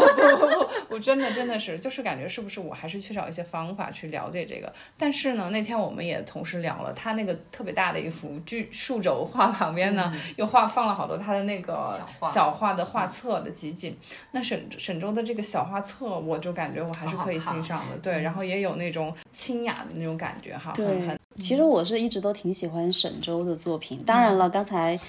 [0.90, 4.72] 我真的真的是就是感觉是不是我还是缺少一些方法去了解这个。
[4.98, 11.98] 但是呢，那天我们也同时聊了，他那个特别大的一幅巨竖轴画旁边呢，又画放了好多他的那个
[12.32, 13.98] 小画的画册的集锦。
[14.32, 17.98] 那沈沈周的这个小画册，我就感觉我还是可以欣赏的。
[18.00, 20.74] 对，然后也有那种清雅的那种感觉哈。
[20.76, 21.02] 对，
[21.38, 24.04] 其实我是一直都挺喜欢沈周的作品。
[24.04, 25.00] 当然了，刚才。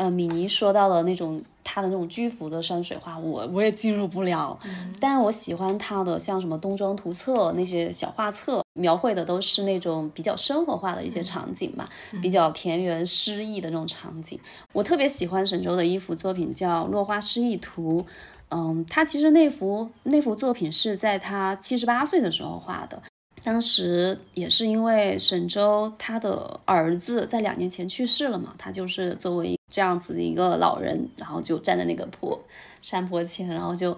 [0.00, 4.58] 呃，米妮说到的那种他的那种巨幅的山水画，我我也进入不了。
[4.98, 11.90] 但我喜欢他的像什么《冬装图册》那些小画册，描绘的都是那种比较生活化的一些场景吧，
[12.22, 14.40] 比较田园诗意的那种场景。
[14.72, 18.00] 我特别喜欢沈周的一幅作品叫《落花诗意图》。
[18.48, 23.02] 嗯，他其实那幅那幅作品是在他七十八岁的时候画的。
[23.42, 32.42] 当时也是因为沈周他的儿子在两年前去世了嘛，他就是作为这样子的一个老人，然后就站在那个坡
[32.82, 33.96] 山坡前，然后就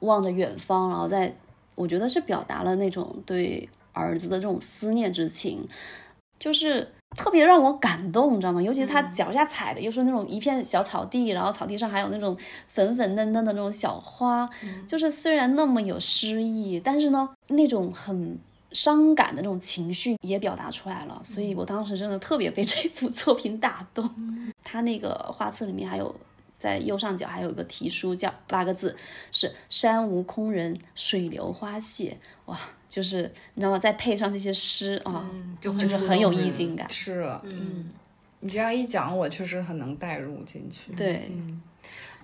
[0.00, 1.36] 望着远方，然后在
[1.74, 5.68] 我觉得是表达了那种对儿子的这种思念之情，
[6.38, 8.62] 就是特别让我感动，你知道吗？
[8.62, 14.48] 尤其是他脚下踩的又是那种一片小草地，然后草地上还有那种粉粉嫩嫩的那种小花，
[14.86, 17.28] 就是虽然那么有诗意，但是呢。
[17.52, 18.38] 那种很
[18.72, 24.08] 伤感的那种情绪也表达出来了，所以我当时真的特别被这幅作品打动。
[24.62, 26.14] 他那个画册里面还有
[26.58, 28.96] 在右上角还有一个题书，叫八个字，
[29.32, 32.16] 是“山无空人，水流花谢”。
[32.46, 33.78] 哇，就是你知道吗？
[33.78, 35.28] 再配上这些诗啊，
[35.60, 36.88] 就就是很有意境感。
[36.90, 37.88] 是，嗯，
[38.40, 40.92] 你这样一讲，我确实很能带入进去。
[40.92, 41.30] 对。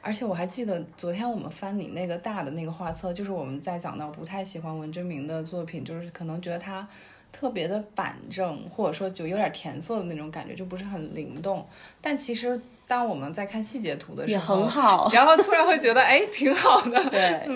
[0.03, 6.87] 而且我还记得昨天我们翻你那个大的那个画册，就是我们在讲到不太喜欢文征明的作品，就是可能觉得他
[7.33, 11.67] 特别的板正，或者说就有点填色的那种感觉，就不是很灵动。
[12.01, 17.11] 但其实当我们在看细节图的时候，也很好，然后突然会觉得哎挺好的。
[17.11, 17.49] 对，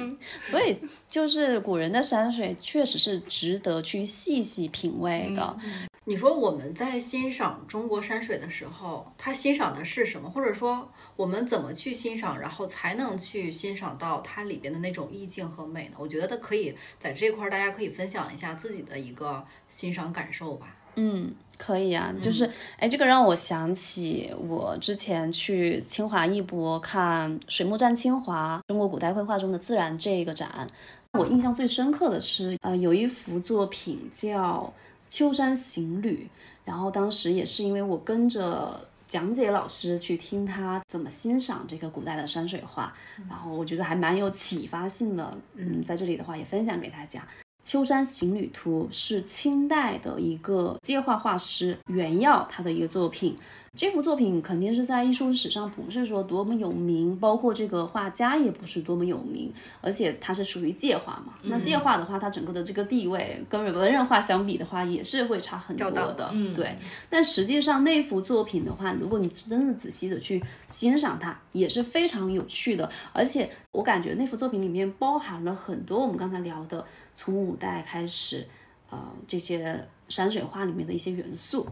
[0.44, 0.76] 所以
[1.08, 5.56] 就是古人的山水确实是值得去细细品味的。
[6.06, 10.30] 你说我们在欣赏中国山水的时候，他欣赏的是什么？
[10.30, 15.96] 或者说我们怎么去欣赏，然后才能去欣赏到它里边的那种意境和美呢？
[15.98, 20.74] 我觉得可以在这块儿，大家可以分享一下自己的一个欣赏感受吧。
[20.94, 30.66] 嗯，可以啊，就是哎，这个让我想起我之前去清华艺博看《水木战清华：中国古代绘画中的自然》这个展，
[31.12, 34.72] 我印象最深刻的是，呃，有一幅作品叫。
[35.10, 36.30] 秋山行旅，
[36.64, 42.94] 然后当时也是因为我跟着讲解老师去听他怎么欣赏这个古代的山水画，
[43.28, 45.36] 然后我觉得还蛮有启发性的。
[45.56, 47.20] 嗯，在这里的话也分享给大家，
[47.64, 53.36] 《秋山行旅图》是清代的一个街画画师袁耀他的一个作品。
[53.76, 61.34] 这幅作品肯定是在艺术史上不是说多么有名，包括这个画家也不是多么有名，而且它是属于界画嘛。
[61.44, 66.30] 那界画的话，它整个的这个地位跟文人画相比的话，也是会差很多的。
[66.32, 66.76] 嗯，对。
[67.08, 72.90] 但实际上那幅作品的话，如果你真的仔细的去欣赏它，也是非常有趣的。
[73.12, 78.44] 而且我感觉那幅作品里面包含了很多我们刚才聊的从五代开始，
[78.90, 81.64] 呃，这些山水画里面的一些元素。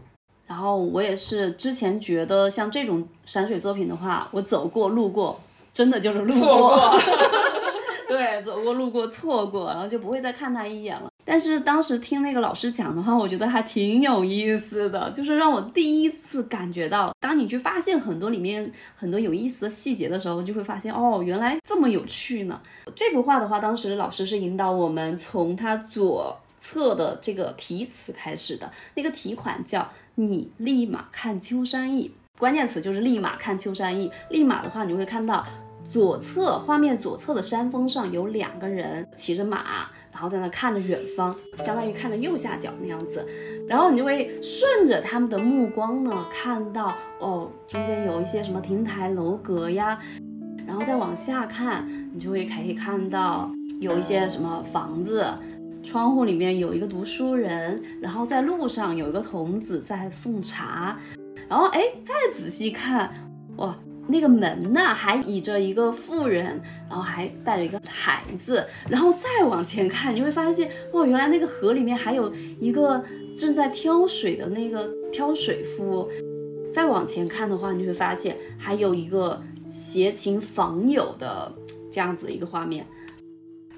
[0.49, 5.39] 然后我也是之前觉得像这种山水作品的话，我走过路过，
[5.71, 6.99] 真的就是路过，
[8.09, 11.07] 对，走过路过错过，然后就不会再看他一眼了。
[11.23, 22.59] 但是当时听那个老师讲的话，我觉得还挺有意思的，就是让我第一次感觉到，当你去发现很多里面很多有意思的细节的时候，就会发现哦，原来这么有趣呢。
[22.95, 26.35] 这幅画的话，当时老师是引导我们从他左。
[26.59, 34.11] 册的这个题词开始的那个题款叫“你立马看秋山意”，关键词就是“立马看秋山意”。
[34.29, 35.45] 立马的话，你会看到
[35.83, 43.25] 左侧画面左侧的山峰上有两个人骑着马，然后在那看着远方，相当于看着右下角那样子。
[43.67, 49.99] 然后你就会顺着他们的目光呢，看到哦，中间有一些什么亭台楼阁呀，
[50.67, 55.25] 然后再往下看，你就会可以看到有一些什么房子。
[55.89, 60.95] 窗户里面有一个读书人，然后在路上有一个童子在送茶，
[61.47, 63.11] 然后哎，再仔细看，
[63.55, 63.75] 哇，
[64.07, 73.03] 那个门呢还倚着一个妇人，然后还带着一个孩子，然后再往前看，你会发现，哇，原来那个河里面还有一个
[73.35, 76.07] 正在挑水的那个挑水夫。
[76.71, 79.41] 再往前看的话，你会发现还有一个
[79.71, 81.51] 携琴访友的
[81.91, 82.85] 这样子的一个画面。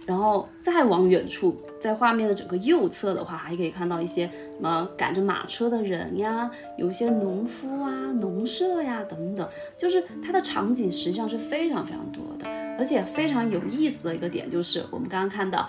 [0.05, 7.89] 然后再往远处，在画面的整个右侧的话，还可以看到一些什么赶着马车的人呀，有一些农夫啊、
[8.21, 15.67] 农舍呀等等，就是它的场景实际上是非常非常多的，而且非常有意思的一个点就是，我们刚刚看到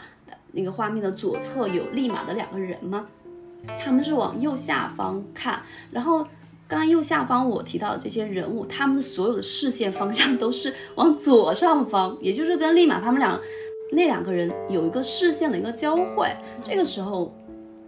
[0.53, 3.07] 那个画面的左侧有立马的两个人吗？
[3.83, 6.19] 他们是往右下方看，然后
[6.69, 13.41] 刚刚右下方我提到的这些人物，他们的所有的视线方向都是往左上方，也就是跟立马他们俩。
[13.95, 16.34] 那两个人有一个视线的一个交汇，
[16.64, 17.30] 这个时候，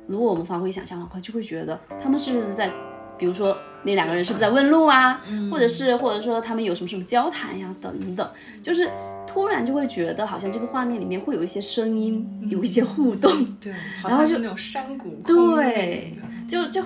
[0.06, 2.70] 如果我们发挥想象的话，就会觉得他们是不是在，
[3.16, 8.28] 比如说那两个人是不是在问路啊，或者是或者说他们有什么什么交谈呀等等，
[8.62, 8.90] 就是
[9.26, 16.12] 突然就会觉得好像这个画面里面会有一些声音，有一些互动， 对，然后就那种山谷，对，
[16.46, 16.82] 就就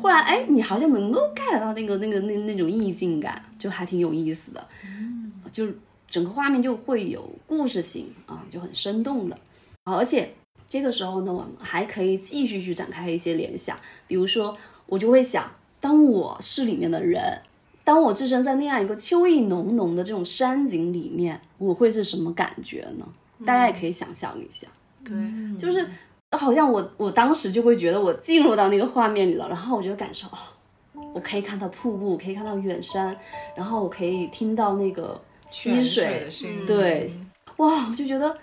[0.00, 4.66] 忽然哎，你好像能够 get 到那个那个那那种意境感，就还挺有意思的，
[5.52, 5.66] 就。
[6.08, 9.38] 整个画面就会有故事性啊，就很生动了。
[9.84, 10.34] 而且
[10.68, 13.76] 这个时候呢，我们还可以继续去展开一些联想。
[14.06, 15.50] 比如说，我就会想，
[15.80, 17.42] 当我是里面的人，
[17.84, 23.06] 当我置身在那样一个秋意浓浓的这种山景里面，我会是什么感觉呢？
[23.44, 24.66] 大家也可以想象一下。
[25.04, 25.14] 对，
[25.58, 25.86] 就是
[26.30, 33.14] 好像我我当时就会觉得我进入到那个画面里了，然后我就感受，哦，我可以看到瀑布，可以看到远山，
[33.54, 35.20] 然后我可以听到那个。
[35.54, 36.28] 溪水，
[36.66, 37.08] 对，
[37.58, 38.36] 哇，我就觉得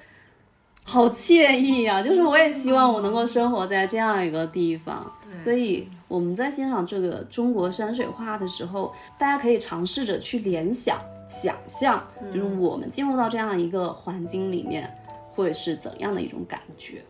[0.86, 2.02] 好惬意啊！
[2.02, 5.12] 就是我也希望我能够生活在这样一个地方。
[5.36, 11.00] 所以我们在欣赏这个中国山水画的时候，大家可以尝试着去联想、
[11.30, 12.02] 想象，
[12.34, 14.90] 就是我们进入到这样一个环境里面，
[15.34, 17.02] 会是怎样的一种感觉。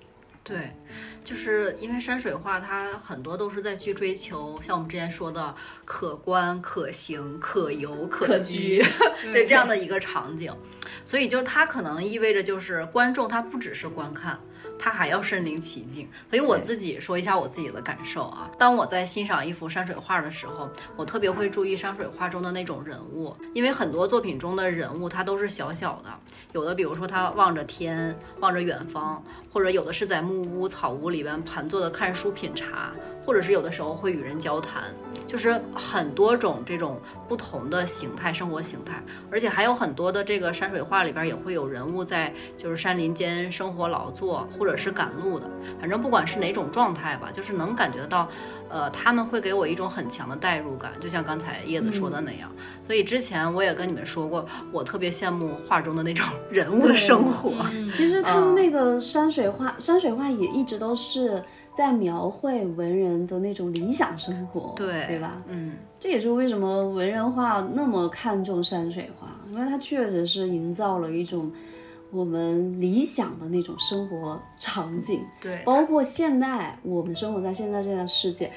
[0.43, 0.71] 对，
[1.23, 5.55] 就是因为山水画，它很多都是在去追求，像我们之前说的
[5.85, 8.83] 可观、可行、可游、可居，
[9.31, 10.53] 对这样的一个场景，
[11.05, 14.39] 所以就是它可能意味着就是观众他不只是观看。
[14.79, 18.49] 他还要身临其境，所以我自己说一下我自己的感受啊。
[18.57, 26.09] 当我在欣赏一幅山水画的时候，我特别会注意山水画中的那种人物，因为很多作品中的人物他都是小小的，
[26.53, 32.91] 有的比如说他望着天，望着远方，或者有的是在木屋草屋里边盘坐的看书品茶。
[33.23, 34.85] 或者是有的时候会与人交谈，
[35.27, 38.99] 就是很多种这种不同的形态，生活形态，
[39.29, 45.47] 而且还有很多的这个山水画里边也会有人物在就是山林间生活劳作，或者是赶路的，
[45.79, 48.27] 反正不管是哪种状态吧，就是能感觉到。
[48.73, 52.49] 呃，他们会给我一种很强的代入感，就像刚才叶子说的那样。
[52.87, 57.51] 所以之前我也跟你们说过，我特别羡慕画中的那种人物的生活。
[57.89, 61.41] 其实他们那个山水画，山水画也一直都是
[61.73, 65.41] 在描绘文人的那种理想生活，对对吧？
[65.47, 71.51] 嗯，这也是为什么文人画那么看重山水画，因为它确实是营造了一种。
[72.13, 78.51] 我们理想的那种生活场景，对，包括现代我们生活在现在这个世界，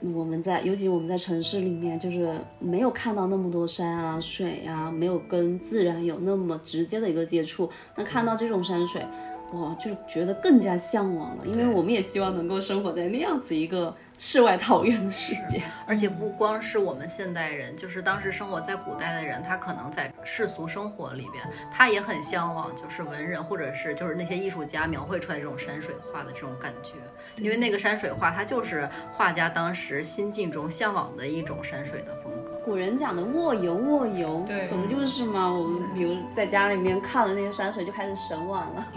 [0.00, 9.04] 我们在，尤其我们在城市里面，就是没有看到那么多山啊、水啊，没有跟自然有那么直接的一个接触，那看到这种山水，
[9.52, 13.94] 我就觉得更加向往了，因为我们也希望能够生活在那样子一个。
[14.18, 26.92] 世外桃源的世界， 而且不光是我们现代人，就是当时生活在古代的人，他可能在世俗生活里边，他也很向往，就是文人或者是就是那些艺术家描绘出来这种山水画的这种感觉，
[27.38, 32.60] 因为那个山水画，它就是画家当时心境中向往的一种山水的风格。
[32.64, 35.52] 古人讲的卧游，卧游，对，可不就是嘛？
[35.52, 38.86] 我们比如在家里面看了那些山水，就开始神往了。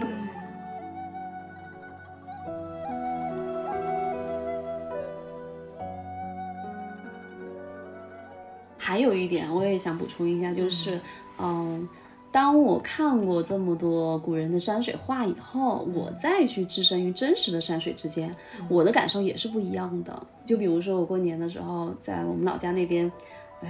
[8.78, 11.00] 还有一点，我也想补充一下，就是，
[11.38, 11.88] 嗯，
[12.32, 18.34] 当我看过这么多古人的山水画以后，我再去置身于真实的山水之间，
[18.68, 20.22] 我的感受也是不一样的。
[20.44, 23.10] 就比如说我过年的时候，在我们老家那边，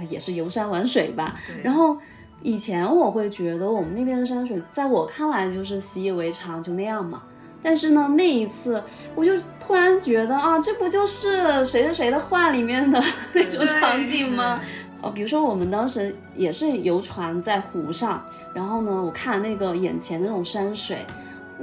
[0.09, 1.39] 也是游山玩水吧。
[1.63, 1.97] 然后
[2.43, 7.23] 以前我会觉得我们那边的山水，在我看来就是习以为常，就那样嘛。
[7.63, 8.83] 但是呢，那一次
[9.13, 12.99] 我就突然觉得啊，这不就是谁谁谁的画里面的
[13.33, 14.59] 那种场景吗？
[15.01, 18.23] 哦，比如说我们当时也是游船在湖上，
[18.53, 20.99] 然后呢，我看那个眼前的那种山水，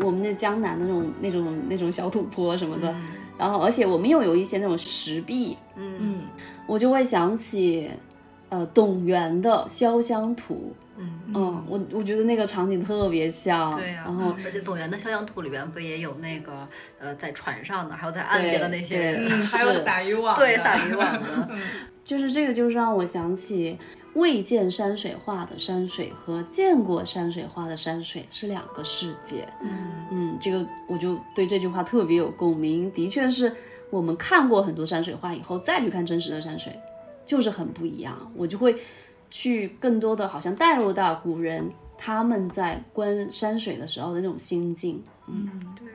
[0.00, 2.94] 我们那江南的那种那种那种小土坡什么的，
[3.38, 6.22] 然后而且我们又有一些那种石壁，嗯，
[6.66, 7.88] 我就会想起，
[8.48, 10.54] 呃，董源的《潇湘图》，
[10.98, 13.74] 嗯嗯，我我觉得那个场景特别像。
[13.76, 16.68] 对呀、然后而且《董源的肖像图》里边不也有那个
[16.98, 21.48] 呃在船上的，还有在岸边的那些人，嗯， 还有撒渔网的，对撒渔网的，
[22.02, 23.78] 就是这个，就是让我想起
[24.14, 29.46] 未见山水画的山水和见过山水画的山水是两个世界。
[29.62, 29.70] 嗯
[30.10, 32.90] 嗯，这个我就对这句话特别有共鸣。
[32.90, 33.54] 的确是
[33.90, 36.72] 我们看过很多山水画以后，再去看真实的山水，
[37.24, 38.32] 就是很不一样。
[38.34, 38.74] 我就会
[39.30, 45.02] 去更多的好像带入到古人他们在观山水的时候的那种心境。
[45.26, 45.88] 嗯，对。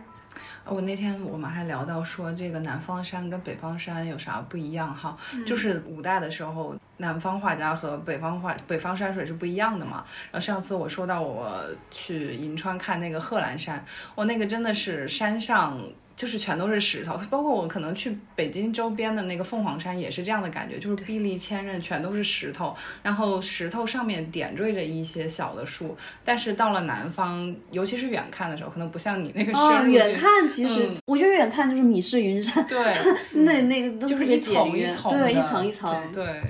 [0.65, 5.17] 我那天我们还聊到说，这个南方山跟北方山有啥不一样哈？
[5.45, 10.05] 就是五代的时候，南方画家和北方画北方山水是不一样的嘛。
[10.31, 11.61] 然后上次我说到我
[11.91, 13.83] 去银川看那个贺兰山，
[14.15, 15.77] 我那个真的是山上。
[16.15, 25.97] 就是全都是石头，包括我可能去北京周边的那个凤凰山也是这样的感觉，就是壁立千仞，全都是石头，然后石头上面点缀着一些小的树。
[26.23, 32.93] 但是到了南方，尤其是远看的时候，可能不像你那个哦，深入远看其实、嗯我觉得远看就是米氏云山，对，
[33.43, 36.41] 那那个都是一层一层对，一层一层，对，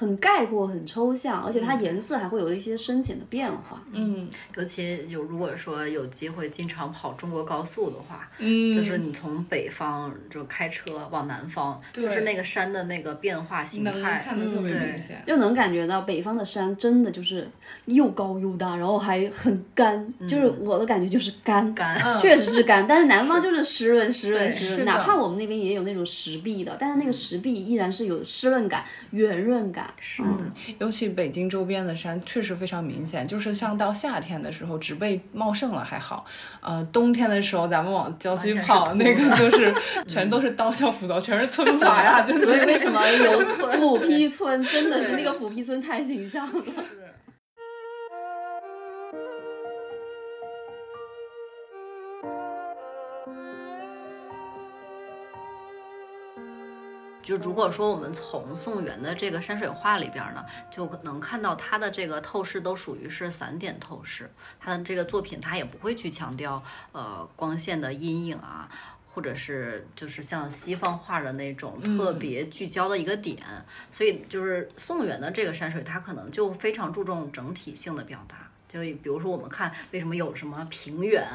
[0.00, 3.84] 很概括，很抽象，而且它颜色还会有一些深浅的变化。
[3.92, 15.22] 嗯尤其有如果说有机会经常跑中国高速的话，嗯，就是你从北方就开车往南方，就是那个山的那个变化形能态，看得特别对明显。
[15.26, 17.46] 就能感觉到北方的山真的就是
[17.84, 22.86] 又高又大，然后还很干，就是我的感觉就是干，干确实是干。
[22.86, 29.89] 但是南方就是湿润、湿润、湿润，哪怕我们那边也有那种石壁的，但是那个石壁依然是有湿润感、圆润感。
[29.98, 30.50] 是嗯。
[30.78, 36.24] 尤其北京周边的山确实非常明显，就是像到夏天的时候，植被茂盛了还好，
[36.60, 39.74] 呃，冬天的时候咱们往郊区跑，那个就是
[40.06, 42.44] 全都是刀削斧凿，全是村法呀， 就是。
[42.44, 43.40] 所以为什么有
[43.78, 44.62] 斧劈村？
[44.64, 46.64] 真的是那个斧劈村太形象了。
[57.30, 64.28] 就如果说我们从宋元的这个山水画里边呢，就能看到它的这个透视都属于是散点透视，
[64.58, 66.60] 它的这个作品它也不会去强调
[66.90, 68.68] 呃光线的阴影啊，
[69.06, 73.38] 或者是就是像西方画的那种特别聚焦的一个点，
[73.92, 78.38] 所以就是宋元的这个山水，它可能就非常注重整体性的表达。
[78.66, 81.26] 就比如说，我们看为什么有什么平远、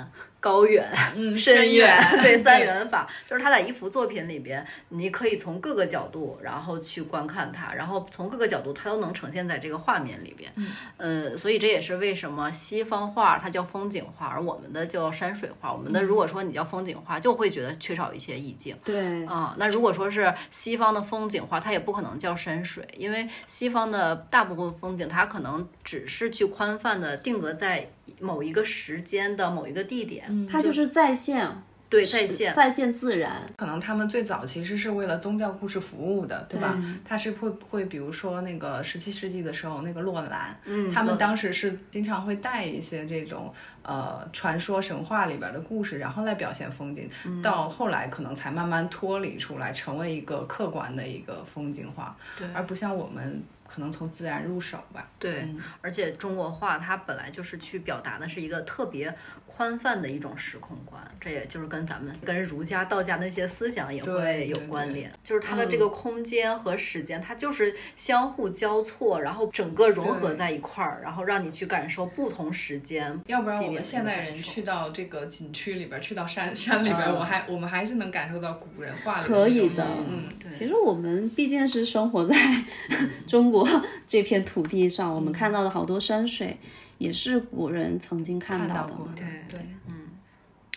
[0.45, 10.51] 高远、嗯 深深远对 三元法，就是他在一幅作品里边，你可以从各个角度，然后去观看它，然后从各个角度，它都能呈现在这个画面里边。
[10.55, 15.73] 嗯，呃，所以这也是为什么西方画它叫风景画，而我们的叫山水画。
[15.73, 18.77] 我们的如果说你叫风景画，就会觉得缺少一些意境。
[18.85, 27.89] 对，啊、那如果说是西方的风景画，它也不可能叫山水，因为西方的大部分风景，它可能只是去宽泛的定格在
[28.19, 31.49] 某一个时间的某一个地点，嗯它就是在线，
[31.89, 32.53] 对，在线。
[32.53, 33.41] 在线自然。
[33.57, 36.77] 可能他们最早其实是为了宗教故事服务的，对吧？
[36.81, 43.53] 对他是会会比如说那个十七世纪的时候，那个洛兰，嗯他们当时是经常会带一些这种
[43.85, 47.09] 呃传说神话里边的故事，然后来表现风景。
[47.25, 55.07] 嗯到后来可能才慢慢脱离出来，成为一个客观的一个风景画，对而不像我们可能从自然入手吧。
[55.19, 59.13] 对，嗯而且中国画它本来就是去表达的是一个特别
[59.45, 73.17] 宽泛的一种时空观，这也就是跟咱们跟儒家、道家那些思想也会有关联，就是它的这个空间和时间，它就是相互交错，然后整个融合在一块儿，然后让你去感受不同时间。
[73.27, 82.35] 要不然们现代人去到这个景区里边，去到山山里边，嗯我还我们还是能感受到古人画的可以的嗯，对其实我们毕竟是生活在
[83.27, 83.67] 中国
[84.07, 86.57] 这片土地上，我们看到的好多山水，
[86.97, 89.13] 也是古人曾经看看到的嘛。
[89.15, 89.93] 对对，嗯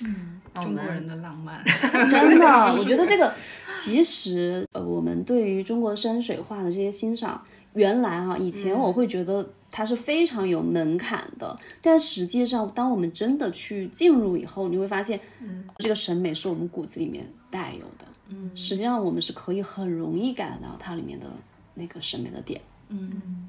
[0.03, 1.62] 嗯，中国人的浪漫。
[2.09, 2.46] 真的，
[2.78, 3.34] 我觉得这个
[3.72, 7.44] 其实呃，我们对于中国山水画的这些欣赏，
[7.74, 15.21] 原来哈、以前我会觉得它是非常有门槛的，但实际上，当我们真的去进入以后，你会发现，
[15.79, 18.07] 这个审美是我们骨子里面带有的。
[18.31, 21.27] 嗯实际上我们是可以很容易感到它里面的
[21.75, 22.61] 那个审美的点。
[22.89, 23.49] 嗯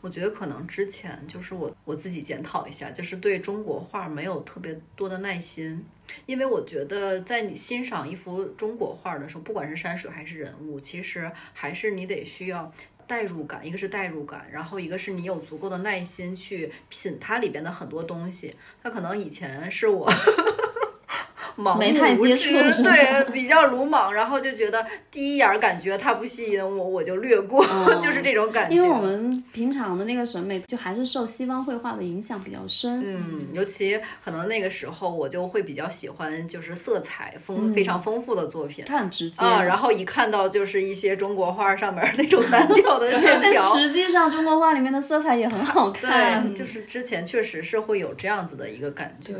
[0.00, 5.82] 我觉得可能之前就是我我自己检讨一下，就是对中国画没有特别多的耐心，
[6.26, 12.70] 因为我觉得在你欣赏一幅中国画的时候，不管是山水还是人物，其实还是你得需要。
[13.06, 18.54] 代入感，一个是代入感，然后一个是你有足够的耐心去品它里边的很多东西。
[18.82, 20.10] 它可能以前是我
[21.56, 28.76] 盲没太接目无知对，比较鲁莽，然后就觉得第一眼儿感觉它不吸引我，我就略过，哦就是这种感觉。
[28.76, 33.02] 因为我们平常的那个审美就还是受西方绘画的影响比较深。
[33.04, 38.84] 嗯，尤其可能那个时候我就会比较喜欢就是色彩丰、非常丰富的作品。
[38.86, 46.48] 它很直接啊，然后一看到就是一些中国画上面那种单 调的线但条，实际上中国画里面的色彩也很好看。
[46.48, 49.34] 对，就是之前确实是会有这样子的一个感觉。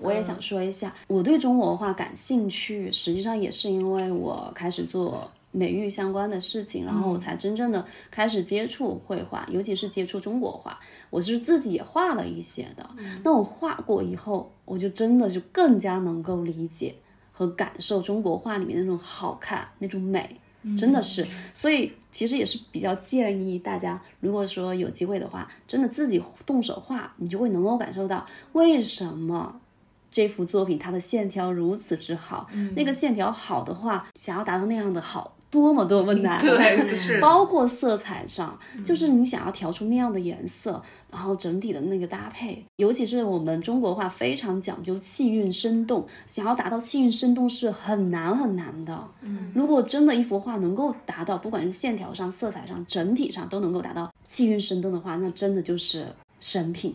[0.00, 10.78] 我也想说一下，我对中国画感兴趣，实际上也是因为我开始做美育相关的事情，然后我才真正的开始接触绘画，尤其是接触中国画。
[11.10, 12.88] 我是自己也画了一些的，
[13.22, 16.94] 那我画过以后，我就真的就更加能够理解
[17.32, 20.38] 和感受中国画里面那种好看、那种美。
[20.78, 28.24] 真的是，所以其实也是比较建议大家，如果说有机会的话，真的自己动手画，你就会能够感受到
[28.54, 29.60] 为什么
[30.14, 32.46] 这幅作品它的线条如此之好。
[32.76, 36.40] 那个线条好的话，想要达到那样的好，多么多么难。
[36.40, 49.08] 对，是包括色彩上，就是你想要调出那样的颜色，然后整体的那个搭配，尤其是我们中国画非常讲究气韵生动，想要达到气韵生动是很难很难的。
[49.22, 56.06] 嗯，如果真的一幅画能够达到，不管是线条上、色彩上、整体上都能够达到气韵生动的话，那真的就是
[56.38, 56.94] 神品。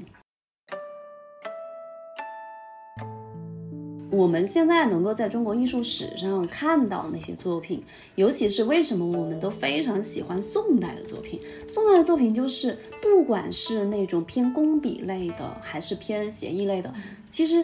[4.20, 7.82] 我们现在能够在中国艺术史上看到那些作品，
[8.15, 11.39] 尤其是为什么我们都非常喜欢宋代的作品。
[11.70, 16.93] 宋代的作品就是，不管是那种偏工笔类的，还是偏写意类的，
[17.30, 17.63] 其实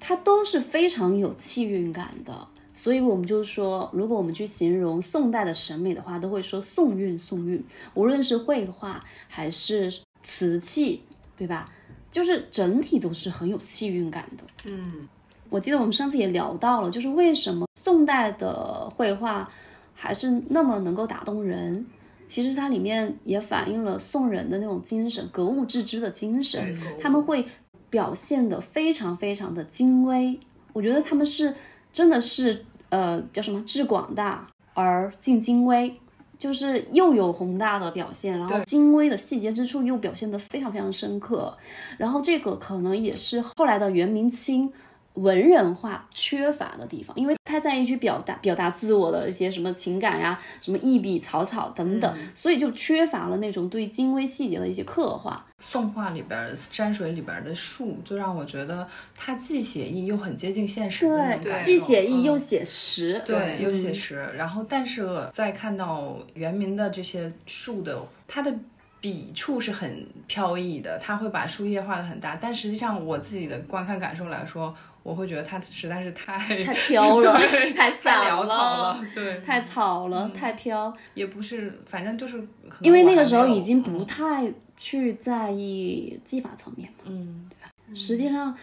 [0.00, 2.48] 它都是非常有气韵感的。
[2.74, 7.64] 所以我们就说，如果我们去形容宋代的审美的话，都会说宋韵，宋韵。
[7.94, 11.02] 无论是绘画还是瓷器，
[11.38, 11.72] 对吧？
[12.10, 14.44] 就是整体都是很有气韵感的。
[14.64, 15.08] 嗯，
[15.50, 19.48] 我记得我们上次也聊到了，就是为什么宋代的绘画
[19.94, 21.86] 还是那么能够打动人。
[22.26, 26.76] 其实它里面也反映了宋人的那种精神，格物致知的精神。
[27.00, 27.46] 他们会
[27.88, 30.40] 表现的非常非常的精微。
[30.72, 31.54] 我觉得他们是
[31.92, 35.94] 真的是呃叫什么致广大而尽精微，
[36.36, 41.56] 就是又有宏大的表现，然后精微的细节之处又表现得非常非常深刻。
[41.96, 44.72] 然后这个可能也是后来的元明清
[45.16, 55.44] 文人画缺乏的地方，因为他在意去表达表达自我的一些什么情感呀、什么一笔草草等等，所以就缺乏了那种对精微细节的一些刻画。
[55.58, 63.22] 宋画里边儿山水里边儿的树，就让我觉得它既写意又很接近现实对，既写意嗯又写实。
[63.24, 64.28] 对，又写嗯实。
[64.36, 67.98] 然后，但是在看到原民的这些树的，
[68.28, 68.54] 它的
[69.00, 72.36] 笔触是很飘逸的，他会把树叶画的很大。
[72.40, 77.38] 但实际上，我自己的观看感受来说，我会觉得它实在是太太飘了
[77.76, 80.92] 太散了了，对，太草了，太飘。
[81.14, 82.46] 也不是，反正就是
[82.80, 87.04] 因为那个时候已经不嗯太去在意技法层面嘛。
[87.06, 87.48] 嗯
[87.94, 88.56] 实际上，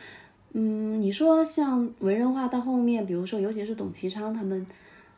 [0.52, 4.68] 嗯，你说像文人画到后面，比如说尤其是董其昌他们，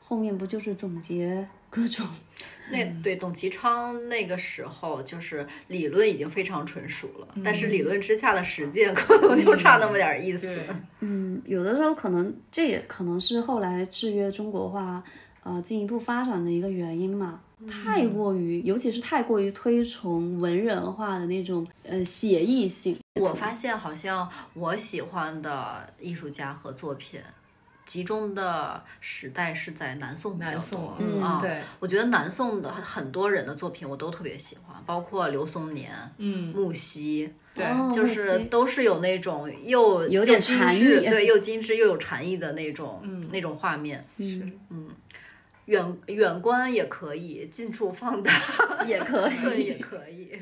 [0.03, 2.07] 后面不就是总结各种
[2.71, 10.39] 那对董其昌那个时候就是理论已经非常纯熟了，但是理论之下的实践可能就差那么点儿意思。
[10.39, 10.57] 对
[11.01, 15.03] 嗯，有的时候可能这也可能是后来制约中国画
[15.43, 17.41] 呃进一步发展的一个原因嘛。
[17.69, 22.97] 太过于，尤其是太过于推崇文人画的那种呃写意性。
[23.21, 27.19] 我发现好像我喜欢的艺术家和作品。
[27.85, 37.65] 集中的时代是在南宋比较宋多，嗯啊，对，我觉得南宋的很多人的作品我都特别喜欢，包括刘松年、嗯木西，对
[37.95, 44.05] 就是都是有那种又有点禅意对，又精致又有禅意的那种、嗯那种画面。
[44.17, 44.89] 嗯，嗯，
[45.65, 48.31] 远远观也可以，近处放大
[48.85, 49.77] 也可对也。
[49.77, 50.41] 可以。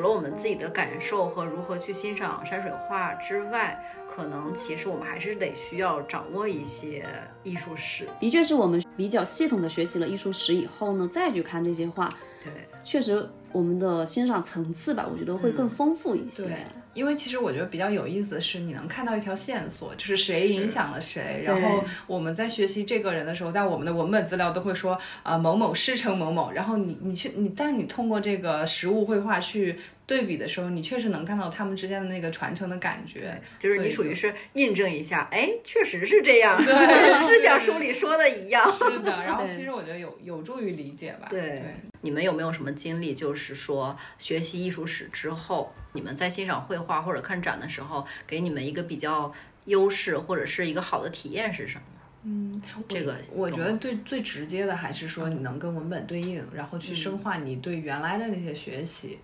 [0.00, 3.78] 除了我们自己的感受和如何去欣赏山水画之外，
[4.08, 7.04] 可能其实我们还是得需要掌握一些
[7.44, 8.08] 艺术史。
[8.18, 12.08] 的确是我们比较系统的学习了艺术史以后呢，再去看这些画，
[12.42, 12.50] 对，
[12.82, 16.44] 确实我们的欣赏层次吧，我觉得会更丰富一些。
[16.46, 16.56] 对，
[16.92, 21.42] 因为其实我觉得比较有意思的是，你能看到一条线索，就是谁影响了谁。
[21.44, 26.50] 然后我们在学习这个人的时候，在我们的文本资料都会说，呃，某某师承某某。
[26.52, 29.78] 然后你你去你，但你通过这个实物绘画去
[30.10, 33.40] 对比的时候，你确实能看到他们之间的那个传承的感觉。
[33.60, 38.68] 就是你属于是印证一下，哎，确实是这样，对是像书里说的一样。
[38.76, 41.28] 是的，然后其实我觉得有有助于理解吧。
[41.30, 41.76] 对对。
[42.00, 49.32] 你们有没有什么经历，就是说学习艺术史之后，你们在欣赏绘画或者看展的时候，给你们一个比较
[49.66, 51.82] 优势或者是一个好的体验是什么？
[52.22, 59.18] 嗯，这个我觉得最最直接的还是说你能跟文本对应，然后去深化你对原来的那些学习，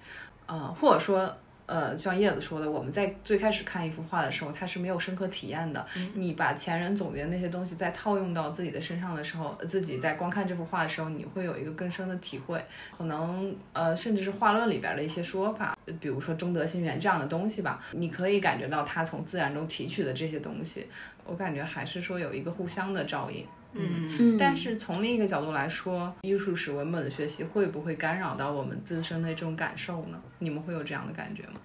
[0.46, 1.34] 呃，或者说。
[1.68, 5.84] 呃，像叶子说的，我们在最开始看一幅画的时候，它是没有深刻体验的。
[6.14, 12.64] 你把前人总结那些东西再套用到自己的身上的时候，自己在观看这幅画的时候，你会有一个更深的体会。
[12.96, 20.86] 可能呃，甚至是画论里边的一些说法，比如说中德心源这样的东西吧，你可以感觉到他从自然中提取的这些东西。
[21.24, 23.44] 我感觉还是说有一个互相的照应。
[23.72, 30.22] 嗯嗯，但是从另一个角度来说，艺术史文本的学习会不会干扰到我们自身的这种感受呢？
[30.38, 31.60] 你们会有这样的感觉吗？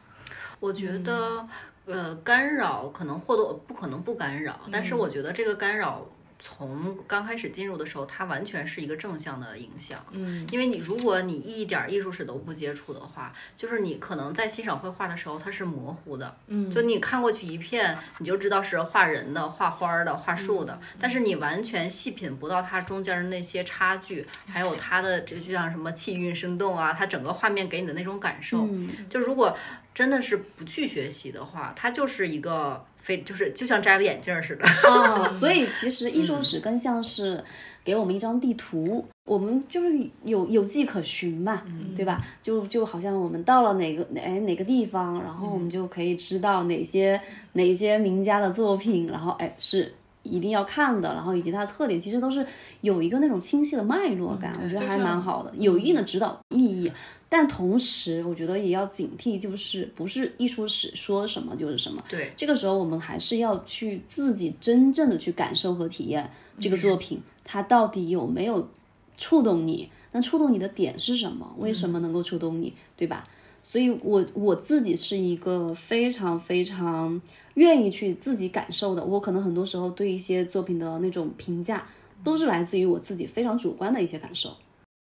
[0.59, 1.47] 我觉得，
[1.85, 6.05] 呃，干扰可能或多不可能不干扰，但是我觉得这个干扰
[6.41, 10.03] 从刚开始进入的时候，它完全是一个正向的影响。
[10.11, 28.65] 嗯因为你如果你一点儿艺术史都不接触的话，就是你可能在欣赏绘画的时候它是模糊的，嗯就你看过去一片，你就知道是画人的、画花儿的、画树的，但是你完全细品不到它中间的那些差距，还有它的这就像什么气韵生动啊，它整个画面给你的那种感受。
[28.65, 29.55] 嗯就如果
[29.93, 34.65] 真的是不去学习的话，它就是一个非就是就像摘了眼镜儿似的。
[34.65, 37.43] 啊， 所以其实艺术史更像是
[37.83, 41.63] 给我们一张地图，我们就是有有迹可循嘛，
[41.95, 42.21] 对吧？
[42.41, 47.21] 就就好像我们到了哪个哎哪个地方，然后我们就可以知道哪些
[47.53, 49.93] 哪些名家的作品，然后哎是。
[50.23, 52.45] 一定要看的，然后以及它的特点，其实都是
[52.81, 56.91] 有一个那种清晰的脉络感，我觉得还蛮好的，有一定的指导意义。
[57.27, 62.03] 但同时，我觉得也要警惕，就是不是艺术史说什么就是什么。
[62.09, 68.69] 对，这个时候我们还是要去自己真正的去感受和体验这个作品，它到底有没有
[69.17, 69.89] 触动你？
[70.11, 71.55] 那触动你的点是什么？
[71.57, 73.25] 为什么能够触动你，对吧？
[73.63, 77.21] 所以我我自己是一个非常非常
[77.53, 79.03] 愿意去自己感受的。
[79.03, 81.85] 我可能很多时候对一些作品的那种评价，
[82.23, 84.57] 都是来自于我自己非常主观的一些感受。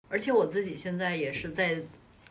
[0.07, 1.81] 而且我自己现在也是在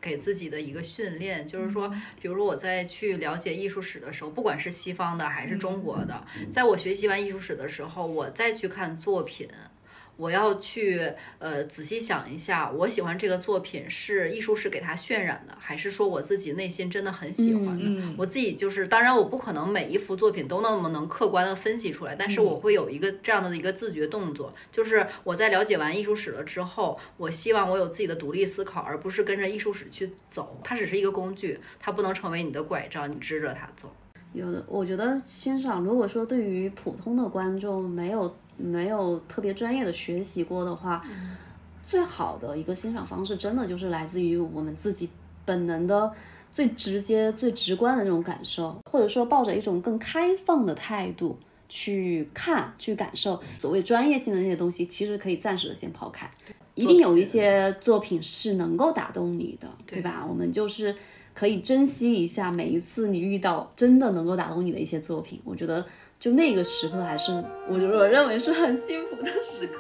[0.01, 1.89] 给自己的一个训练，就是说，
[2.21, 9.49] 比如说我在去了解艺术史的时候，不管是西方的还是中国的，在我学习完艺术史的时候，我再去看作品。
[10.17, 17.85] 我要去呃仔细想一下，我喜欢这个作品是艺术史给它渲染的，还是说我自己内心真的很喜欢的？
[17.85, 30.61] 嗯我自己就是，当然我不可能每一幅作品都那么能客观的分析出来，但是我会有一个这样的一个自觉动作，就是我在了解完艺术史了之后，我希望我有自己的独立思考，而不是跟着艺术史去走。
[30.63, 33.93] 它只是一个工具，它不能成为你的拐杖，你支着它走。
[34.33, 41.03] 有的，我觉得欣赏，如果说对于普通的观众没有没有特别专业的学习过的话，
[41.85, 45.11] 最好的一个欣赏方式，真的就是来自于我们自己
[45.45, 46.13] 本能的、
[46.53, 51.39] 最直接、最直观的那种感受，或者说抱着一种更开放的态度
[51.69, 53.43] 去看、去感受。
[53.59, 56.31] 所谓专业性的那些东西，其实可以暂时的先抛开。
[56.75, 60.27] 一定有一些作品是能够打动你的，对吧？
[60.29, 60.97] 我们就是
[61.33, 65.41] 可以珍惜一下每一次你遇到真的能够打动你的一些作品。
[65.45, 65.87] 我觉得
[66.25, 67.31] 就那个时刻还是
[67.69, 69.75] 我我认为是很幸福的时刻。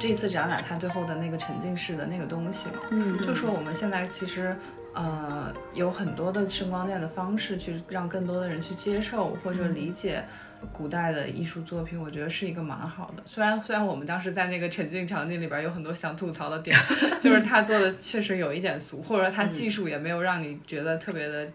[0.00, 4.56] 这次展览它最后的那个沉浸式的那个东西嘛，嗯就说我们现在其实
[4.94, 10.24] 呃有很多的声光电的方式去让更多的人去接受或者理解
[10.72, 13.22] 古代的艺术作品，我觉得是一个蛮好的。
[13.24, 16.76] 虽然虽然我们当时在那个沉浸场景里边有很多想吐槽的点，
[17.20, 21.48] 就是他做的确实有一点俗，或者说他技术也没有让你觉得特别的。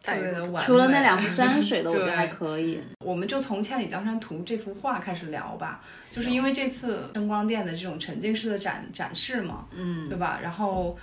[0.00, 2.80] 特别的完美，除了那两幅山 水的，我觉得还可以。
[3.04, 10.38] 我们就从《千里江山图》这幅画开始聊吧，就是因为这次声光电的这种沉浸式的展展示嘛，嗯对吧？
[10.40, 10.96] 然后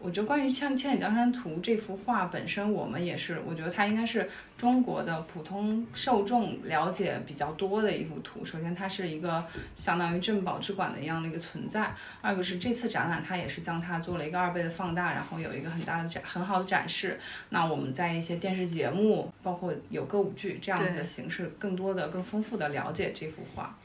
[0.00, 8.44] 我觉得关于像《千里江山图》这幅画本身，我们也是，我觉得它应该是中国的普通受众了解比较多的一幅图。
[8.44, 9.44] 首先，它是一个
[9.74, 17.18] 相当于镇宝之馆的一样的一个存在；二个是这次展览，它也是将它做了一个二倍的放大，然后有一个很大的展很好的展示。
[17.48, 23.76] 那我们在一些电视节目，包括有歌舞剧这样子的形式，更多的、更丰富的了解这幅画。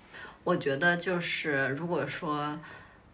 [0.43, 2.59] 我觉得就是如果说，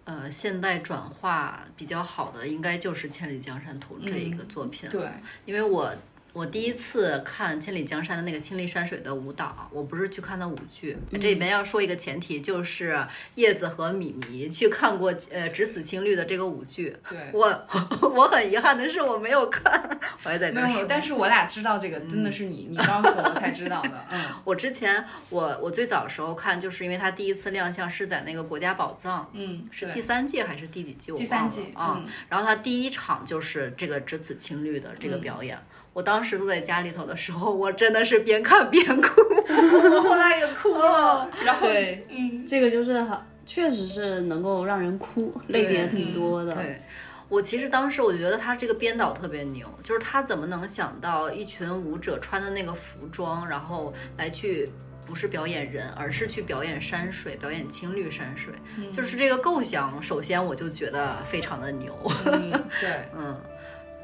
[0.09, 4.89] 呃，现代转化比较好的，应该就是《千里江山图》这一个作品。
[4.89, 5.07] 对，
[5.45, 5.93] 因为我
[6.31, 10.95] 我第一次看《千里江山》的那个青丽山水的舞蹈，我不是去看的舞剧。
[11.11, 13.03] 这里面要说一个前提，就是
[13.35, 16.95] 叶子和米妮去看过呃《只此青绿》的这个舞剧。
[17.09, 17.67] 对，我
[18.15, 20.85] 我很遗憾的是我没有看， 我还在这说。
[20.87, 24.05] 但是我俩知道这个，真的是你你告诉我才知道的。
[24.11, 31.11] 嗯，我之前我我最早的时候看，就是因为他第一次亮相是在那个国家宝藏，嗯，是第三届还是第几季？
[31.13, 32.01] 第三季啊。
[32.29, 35.57] 然后他第一场就是这个《只此青绿》的这个表演。
[35.99, 39.21] 我当时坐在家里头的时候，我真的是边看边哭，
[39.93, 41.29] 我后来也哭了。
[41.43, 41.67] 然后，
[42.07, 46.55] 嗯，这个就是很，确实是能够让人哭，泪点挺多的。
[46.55, 46.79] 对，
[47.27, 54.71] 我其实当时我觉得他这个编导特别牛，就是他怎么能想到一群舞者穿的那个服装，然后来去
[55.05, 58.53] 不是表演人，而是去表演山水，表演青绿山水，
[58.93, 61.93] 就是这个构想，首先我就觉得非常的牛。
[62.79, 63.35] 对， 嗯。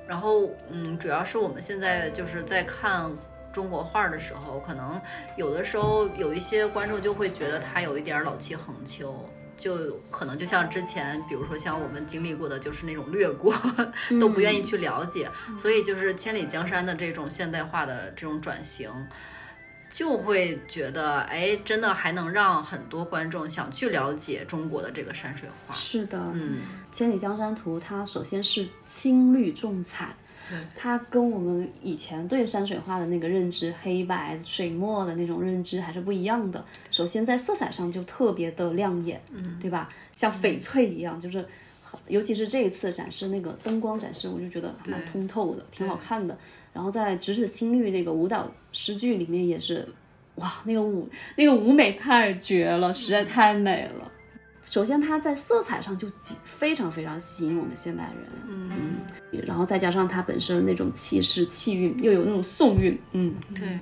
[0.08, 3.12] 然后，嗯，主要是我们现在就是在看
[3.51, 5.01] 中国画的时候，可能
[5.36, 9.28] 有的时候有一些观众就会觉得他有一点老气横秋，
[9.58, 13.56] 就可能就像之前，比如说像我们经历过的，就是那种略过，
[14.20, 15.30] 都不愿意去了解。
[15.60, 18.91] 所以就是千里江山的这种现代化的这种转型。
[19.96, 25.74] 就会觉得，哎，真的还能让很多观众想去了解中国的这个山水画。
[25.74, 26.58] 是的，嗯，
[26.93, 30.14] 《千里江山图》它首先是青绿重彩，
[30.76, 36.66] 它跟我们以前对山水画的那个认知，黑白水墨的那种认知还是不一样的。
[36.91, 39.88] 首先在色彩上就特别的亮眼，嗯，对吧？
[40.12, 41.48] 像翡翠一样，就是，
[42.10, 46.38] 尤其是这一次展示那个灯光展示，我就觉得蛮通透的，挺好看的。
[46.76, 49.88] 然后在《咫尺青绿》那个舞蹈诗句里面也是，
[50.36, 51.07] 哇，那个舞
[51.38, 54.11] 那个舞美太绝了，实在太美了。
[54.61, 56.11] 首先它在色彩上就
[56.43, 63.80] 非常非常吸引我们现代人，嗯，然后再加上它本身那种气势气韵，又有那种宋韵，嗯，对。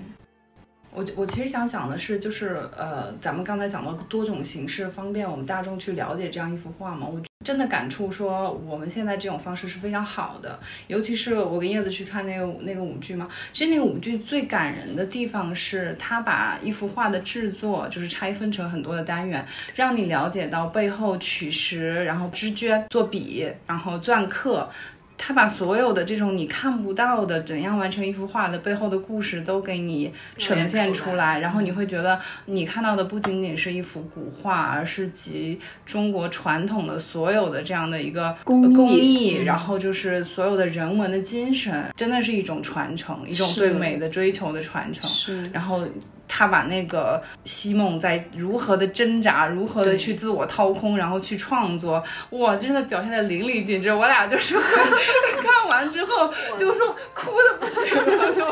[0.95, 7.07] 我我其实想讲的是，就是呃，咱们刚才讲到多种形式，方便我们大众去了解这样一幅画嘛。
[7.07, 10.59] 我真的感触说，我们现在这种方式是非常好的。
[10.87, 24.69] 尤其是我跟叶子去看那个那个舞剧嘛，其实那个舞剧最感人的地方是，他把一幅画的制作就是拆分成很多的单元，让你了解到背后取石，然后织绢、做笔，然后篆刻。
[25.17, 45.09] 他把所有的这种你看不到的怎样完成一幅画的背后的故事都给你呈现出来，然后你会觉得你看到的不仅仅是一幅古画，而是集中国传统的所有的这样的一个工艺，然后就是所有的人文的精神，真的是一种传承，一种对美的追求的传承。
[45.09, 45.87] 是，然后。
[46.35, 53.93] 他把那个西梦在如何的挣扎，如何的去自我掏空，然后去创作，哇，真的表现的淋漓尽致。
[53.93, 54.55] 我俩就是
[55.43, 56.27] 看完之后
[56.57, 58.45] 就说哭的不行了，就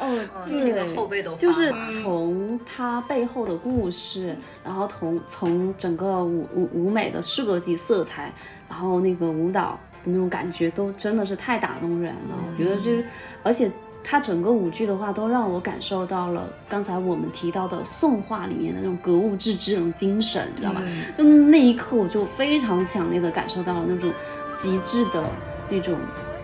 [0.00, 1.72] 哦，对，后背都就是
[2.02, 8.32] 从他背后的故事，然后从从整个舞舞舞美的设计色彩，
[8.68, 12.36] 然后那个舞蹈的那种感觉，都真的是太打动人了。
[12.50, 13.06] 我觉得就是，
[13.44, 13.70] 而且。
[14.10, 20.82] 它整个舞剧的话，都让我感受到了刚才我们提到的宋画里面的那种格物致知那种精神，你知道吧？
[21.14, 24.12] 就那一刻，我就非常强烈的感受到了那种
[24.56, 25.22] 极致的
[25.68, 25.94] 那种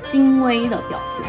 [0.07, 1.27] 精微的表现。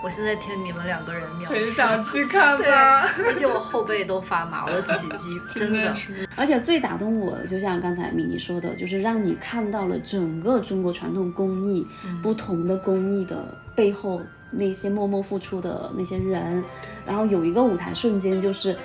[0.00, 3.02] 我现在听你们两个人描述，很想去看吧。
[3.26, 5.94] 而且我后背都发麻，我的起鸡， 真的。
[6.36, 11.84] 而且最打动我的，就像刚才米妮说的，就是让你看到了整个中国传统工艺，
[12.22, 13.44] 不同的工艺的
[13.74, 16.62] 背后那些默默付出的那些人。
[17.04, 18.76] 然后有一个舞台瞬间，就是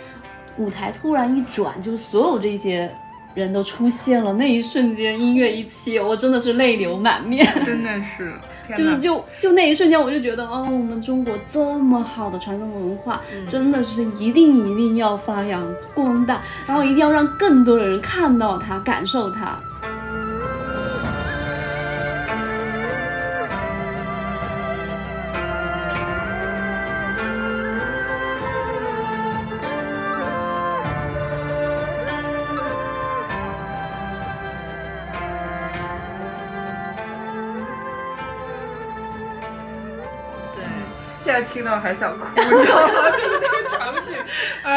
[0.58, 2.92] 舞台突然一转，就是所有这些。
[3.34, 8.34] 人都出现了，那一瞬间音乐一起，我真的是泪流满面，真的是，
[8.76, 19.58] 就是就就那一瞬间，我就觉得，哦，我们中国这么好的传统文化，真的是一定一定要发扬光大，然后一定要让更多的人看到它，感受它。
[41.44, 43.12] 听到还想哭， 你知道吗？
[43.12, 44.14] 就是那个场景，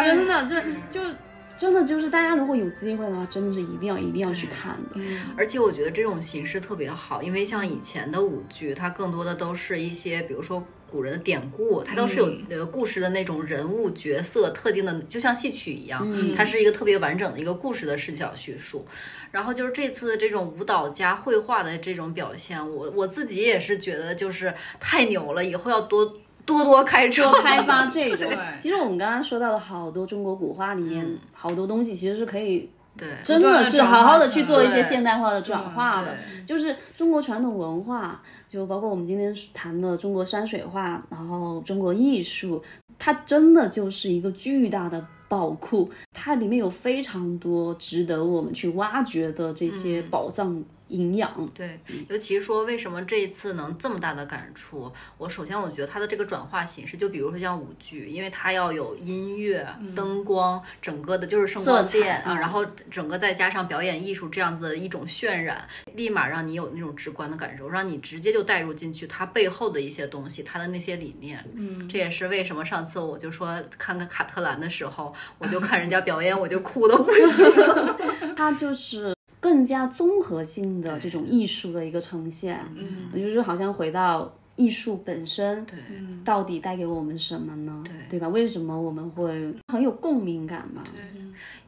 [0.04, 0.56] 真的，就
[0.88, 1.14] 就
[1.56, 5.00] 真的就是大家如果有机会的话，真的是一定要一定要去看的。
[5.36, 16.06] 而且我觉得这种形式特别好，因为像以前的舞剧，它更多的都是一些，比如说古人的典故，它都是有呃故事的那种人物角色特定的，就像戏曲一样，
[16.36, 18.84] 它是一个特别完整的一个故事的视角叙述。
[19.32, 26.14] 然后就是这次这种舞蹈加绘画的这种表现，我我自己也是觉得就是太牛了，以后要多
[26.46, 28.32] 多多开多开发这种。
[28.58, 33.08] 其实我们刚刚说到的好多中国古画里面，好多东西其实是可以对。
[33.22, 36.14] 真的是好好的去做一些现代化的转化的。
[36.14, 42.62] 嗯，就是中国传统文化，就包括我们今天谈的中国山水画，然后中国艺术，
[42.98, 51.32] 它真的就是一个巨大的宝库，它里面有非常多值得我们去挖掘的这些宝藏营养。
[51.54, 54.92] 对，尤其说为什么这一次能这么大的感触？
[55.18, 71.44] 我首先我觉得它的这个转化形式，就比如说像舞剧，因为它要有音乐、灯光，整个的就是色彩电啊，嗯然后整个再加上表演艺术这样子的一种渲染，立马让你有那种直观的感受，让你直接就带入进去它背后的一些东西，它的那些理念。
[71.54, 78.34] 嗯，这也是为什么上次我就说看看卡特兰的时候，我就看人家表演， 我就哭的不行。
[78.36, 79.15] 他就是
[79.46, 87.84] 更加综合性的这种艺术的一个呈现，嗯就是好像回到艺术本身，对嗯到底带给我们什么呢？
[87.84, 88.26] 对对吧？
[88.26, 90.82] 为什么我们会很有共鸣感嘛？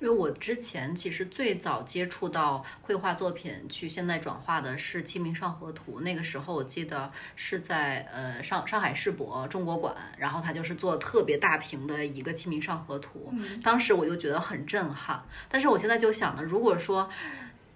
[0.01, 15.21] 因为我之前其实最早接触到绘画作品去现在转化的是《清明上河图》，那个时候我记得是在呃上上海世博中国馆，然后他就是做特别大屏的一个《清明上河图》，当时我就觉得很震撼。
[15.49, 17.11] 但是我现在就想呢，如果说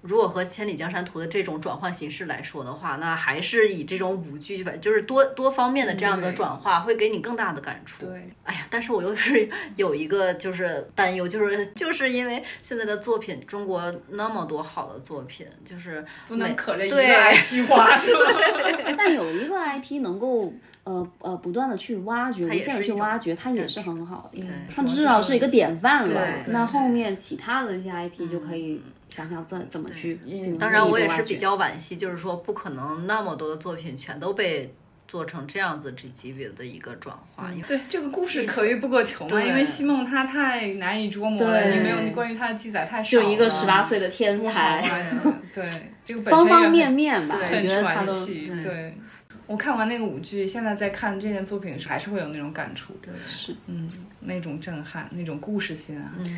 [0.02, 8.04] 如果和《千里江山图》的这种转换形式来说的话，那还是以这种舞剧，反正就是多多方面的这样的转化，会给你更大的感触。
[8.04, 18.20] 对，哎呀，但是我又是有一个就是担忧，就是就是因为现在的作品，中国那么多好的作品，就是不能可着一个对 IP 花是吧？
[18.98, 20.52] 但有一个 IP 能够
[20.84, 26.20] 呃呃不断的去挖掘，无限的去挖掘，它也是很好的，对它至少是一个典范了。
[26.46, 28.82] 那后面其他的一些 IP 就可以
[29.12, 34.74] 想想怎怎么去进当然我也是比较惋惜，就是说不可能那么多的作品全都被
[35.06, 44.82] 做成这样子这级别的一个转化，对，这个故事可遇不可求嘛，对因为西梦他太难以捉摸了，对你没有关于他的记载太少了，就一个十八岁的天才，
[45.54, 45.70] 对，
[46.06, 48.94] 这个本身方方面面吧，我很觉得他都传奇，对。
[49.46, 53.54] 我看完那个舞剧，现在在看这件作品的时候，还是会有那种感触，对，是。
[53.66, 53.88] 嗯，
[54.20, 56.32] 那种震撼，那种故事性啊，就是。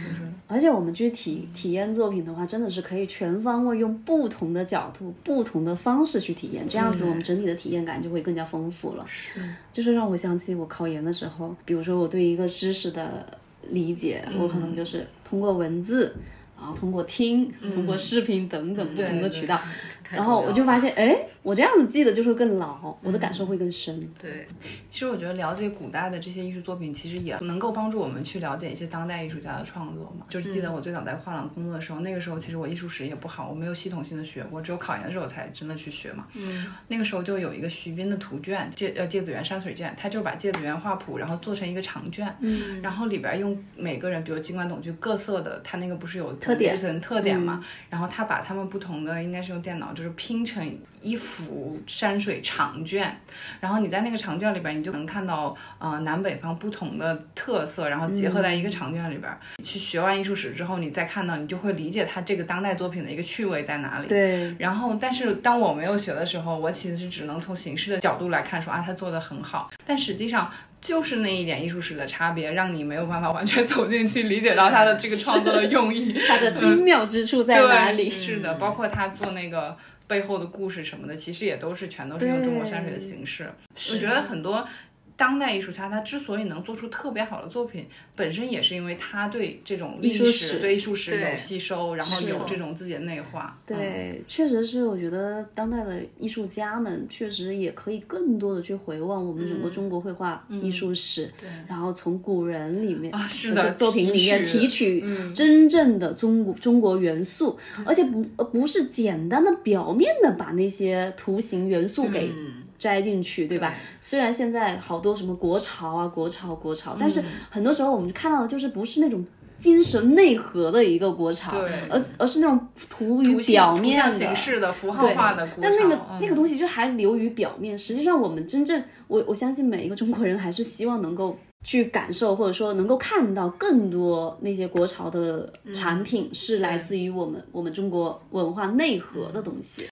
[0.49, 9.07] 而且我们去体体验作品的话，真的是可以全方位用不同的角度、不同的方式去体验，这样子我们整体的体验感就会更加丰富了。
[9.09, 9.41] 是。
[9.73, 13.39] 就是让我想起我考研的时候，比如说我对一个知识的
[13.69, 16.17] 理解，我可能就是通过文字。
[16.57, 19.65] 然后通过听、通过视频等等不同的渠道，太
[20.11, 24.09] 然后我就发现，哎，我这样子记得就是更牢，我的感受会更深。
[24.21, 24.47] 对，
[24.91, 30.27] 其实我觉得了解古代的这些艺术作品，其实也能够帮助我们去了解一些当代艺术家的创作嘛。
[30.29, 36.27] 就是记得我最早在画廊工作的时候，那个时候其实我艺术史也不好，我没有系统性的学过，只有考研的时候才真的去学嘛。
[36.33, 53.15] 嗯，那个时候就有一个徐斌的图卷，芥呃芥子园山水卷，他就是把芥子园画谱，然后做成一个长卷，嗯，然后里边用每个人，比如金管董具各色的，他那个不是有特点层特点嘛，然后他把他们不同的，应该是用电脑就是拼成一幅山水长卷，
[53.61, 59.31] 然后你在那个长卷里边，你就能看到呃南北方不同的特色，然后结合在一个长卷里边。
[59.63, 64.07] 去学完艺术史之后，你再看到，你就会理解它这个当代作品的一个趣味在哪里。
[64.07, 69.71] 对，然后，但是当我没有学的时候，我其实只能从形式的角度来看，说啊，他做的很好。
[69.87, 70.51] 但实际上，
[70.85, 78.11] 就是那一点艺术史的差别，让你没有办法完全走进去理解到他的这个创作的用意，它的精妙之处在哪里？
[78.11, 79.75] 是的，包括他做那个
[80.07, 83.51] 背后的故事什么的，其实也都是全都是用中国山水的形式。
[83.93, 84.69] 我觉得很多。
[85.17, 87.87] 当代艺术家他之所以能做出特别好的作品，
[88.17, 93.57] 本身也是因为他对这种历艺术史对艺术史有吸收，然后有这种自己的内化。
[93.69, 93.77] 嗯。
[93.77, 101.31] 对，确实是，我觉得当代的艺术家们确实也可以更多的去回望我们整个中国绘画艺术史，
[101.69, 107.57] 然后从古人里面啊是的作品里面提提取真正的中国中国元素，
[107.87, 112.33] 而且不呃不是简单的表面的把那些图形元素给。
[112.37, 113.75] 嗯摘进去，对吧？
[114.01, 119.25] 虽然现在好多什么国潮啊、国潮、国潮，但是嗯很多时候我们看到的就是不是那种
[119.57, 121.57] 精神内核的一个国潮，
[121.89, 127.79] 而而是那种图于表面的形式的符号化的国但那个、潮那个嗯东西就还流于表面。
[127.79, 139.89] 实际上，我们真正我我相信每一个中国人还是希望能够去感受，或者说能够看到更多那些国潮的产品是来自于我们、我们中国文化内核的东西。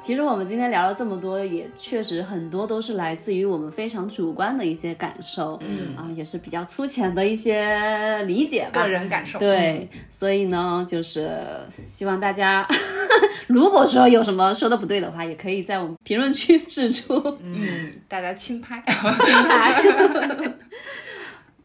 [0.00, 9.38] 其实我们今天聊了这么多，也确实很多都是来自于我们非常主观的一些感受，嗯啊，也是比较粗浅的一些理解吧，个人感受。
[9.38, 11.30] 对，所以呢，就是
[11.68, 12.66] 希望大家，
[13.46, 17.38] 如果说有什么说的不对的话，也可以在我们评论区指出。
[17.42, 18.82] 嗯，大家轻拍。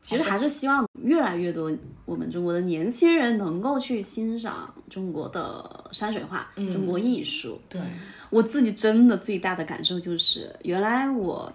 [0.06, 1.72] 其实还是希望越来越多
[2.06, 7.60] 我们中国的年轻人能够去欣赏中国的山水画、中国艺术。
[7.68, 7.82] 对
[8.30, 11.52] 我自己真的最大的感受就是，原来我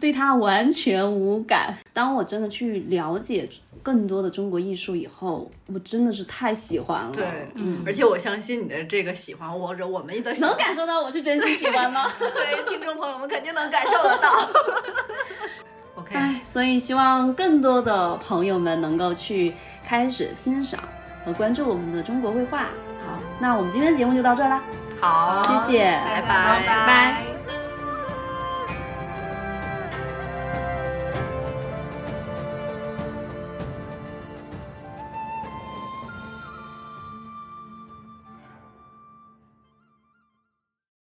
[0.00, 1.72] 对它完全无感。
[1.92, 3.48] 当我真的去了解
[3.80, 7.12] 更多的中国艺术以后，我真的是太喜欢了。
[7.14, 7.24] 对，
[7.54, 12.10] 嗯，而且我相信你的这个喜欢，或者我们的喜欢能感受到我是真心喜欢吗？
[12.18, 14.50] 对，听众朋友们肯定能感受得到。
[15.96, 20.80] OK，哎，所以希望更多的朋友们能够去开始欣赏
[21.24, 22.58] 和关注我们的中国绘画。
[23.06, 24.60] 好，那我们今天的节目就到这儿啦，
[25.00, 27.43] 好，谢谢，大家拜拜拜。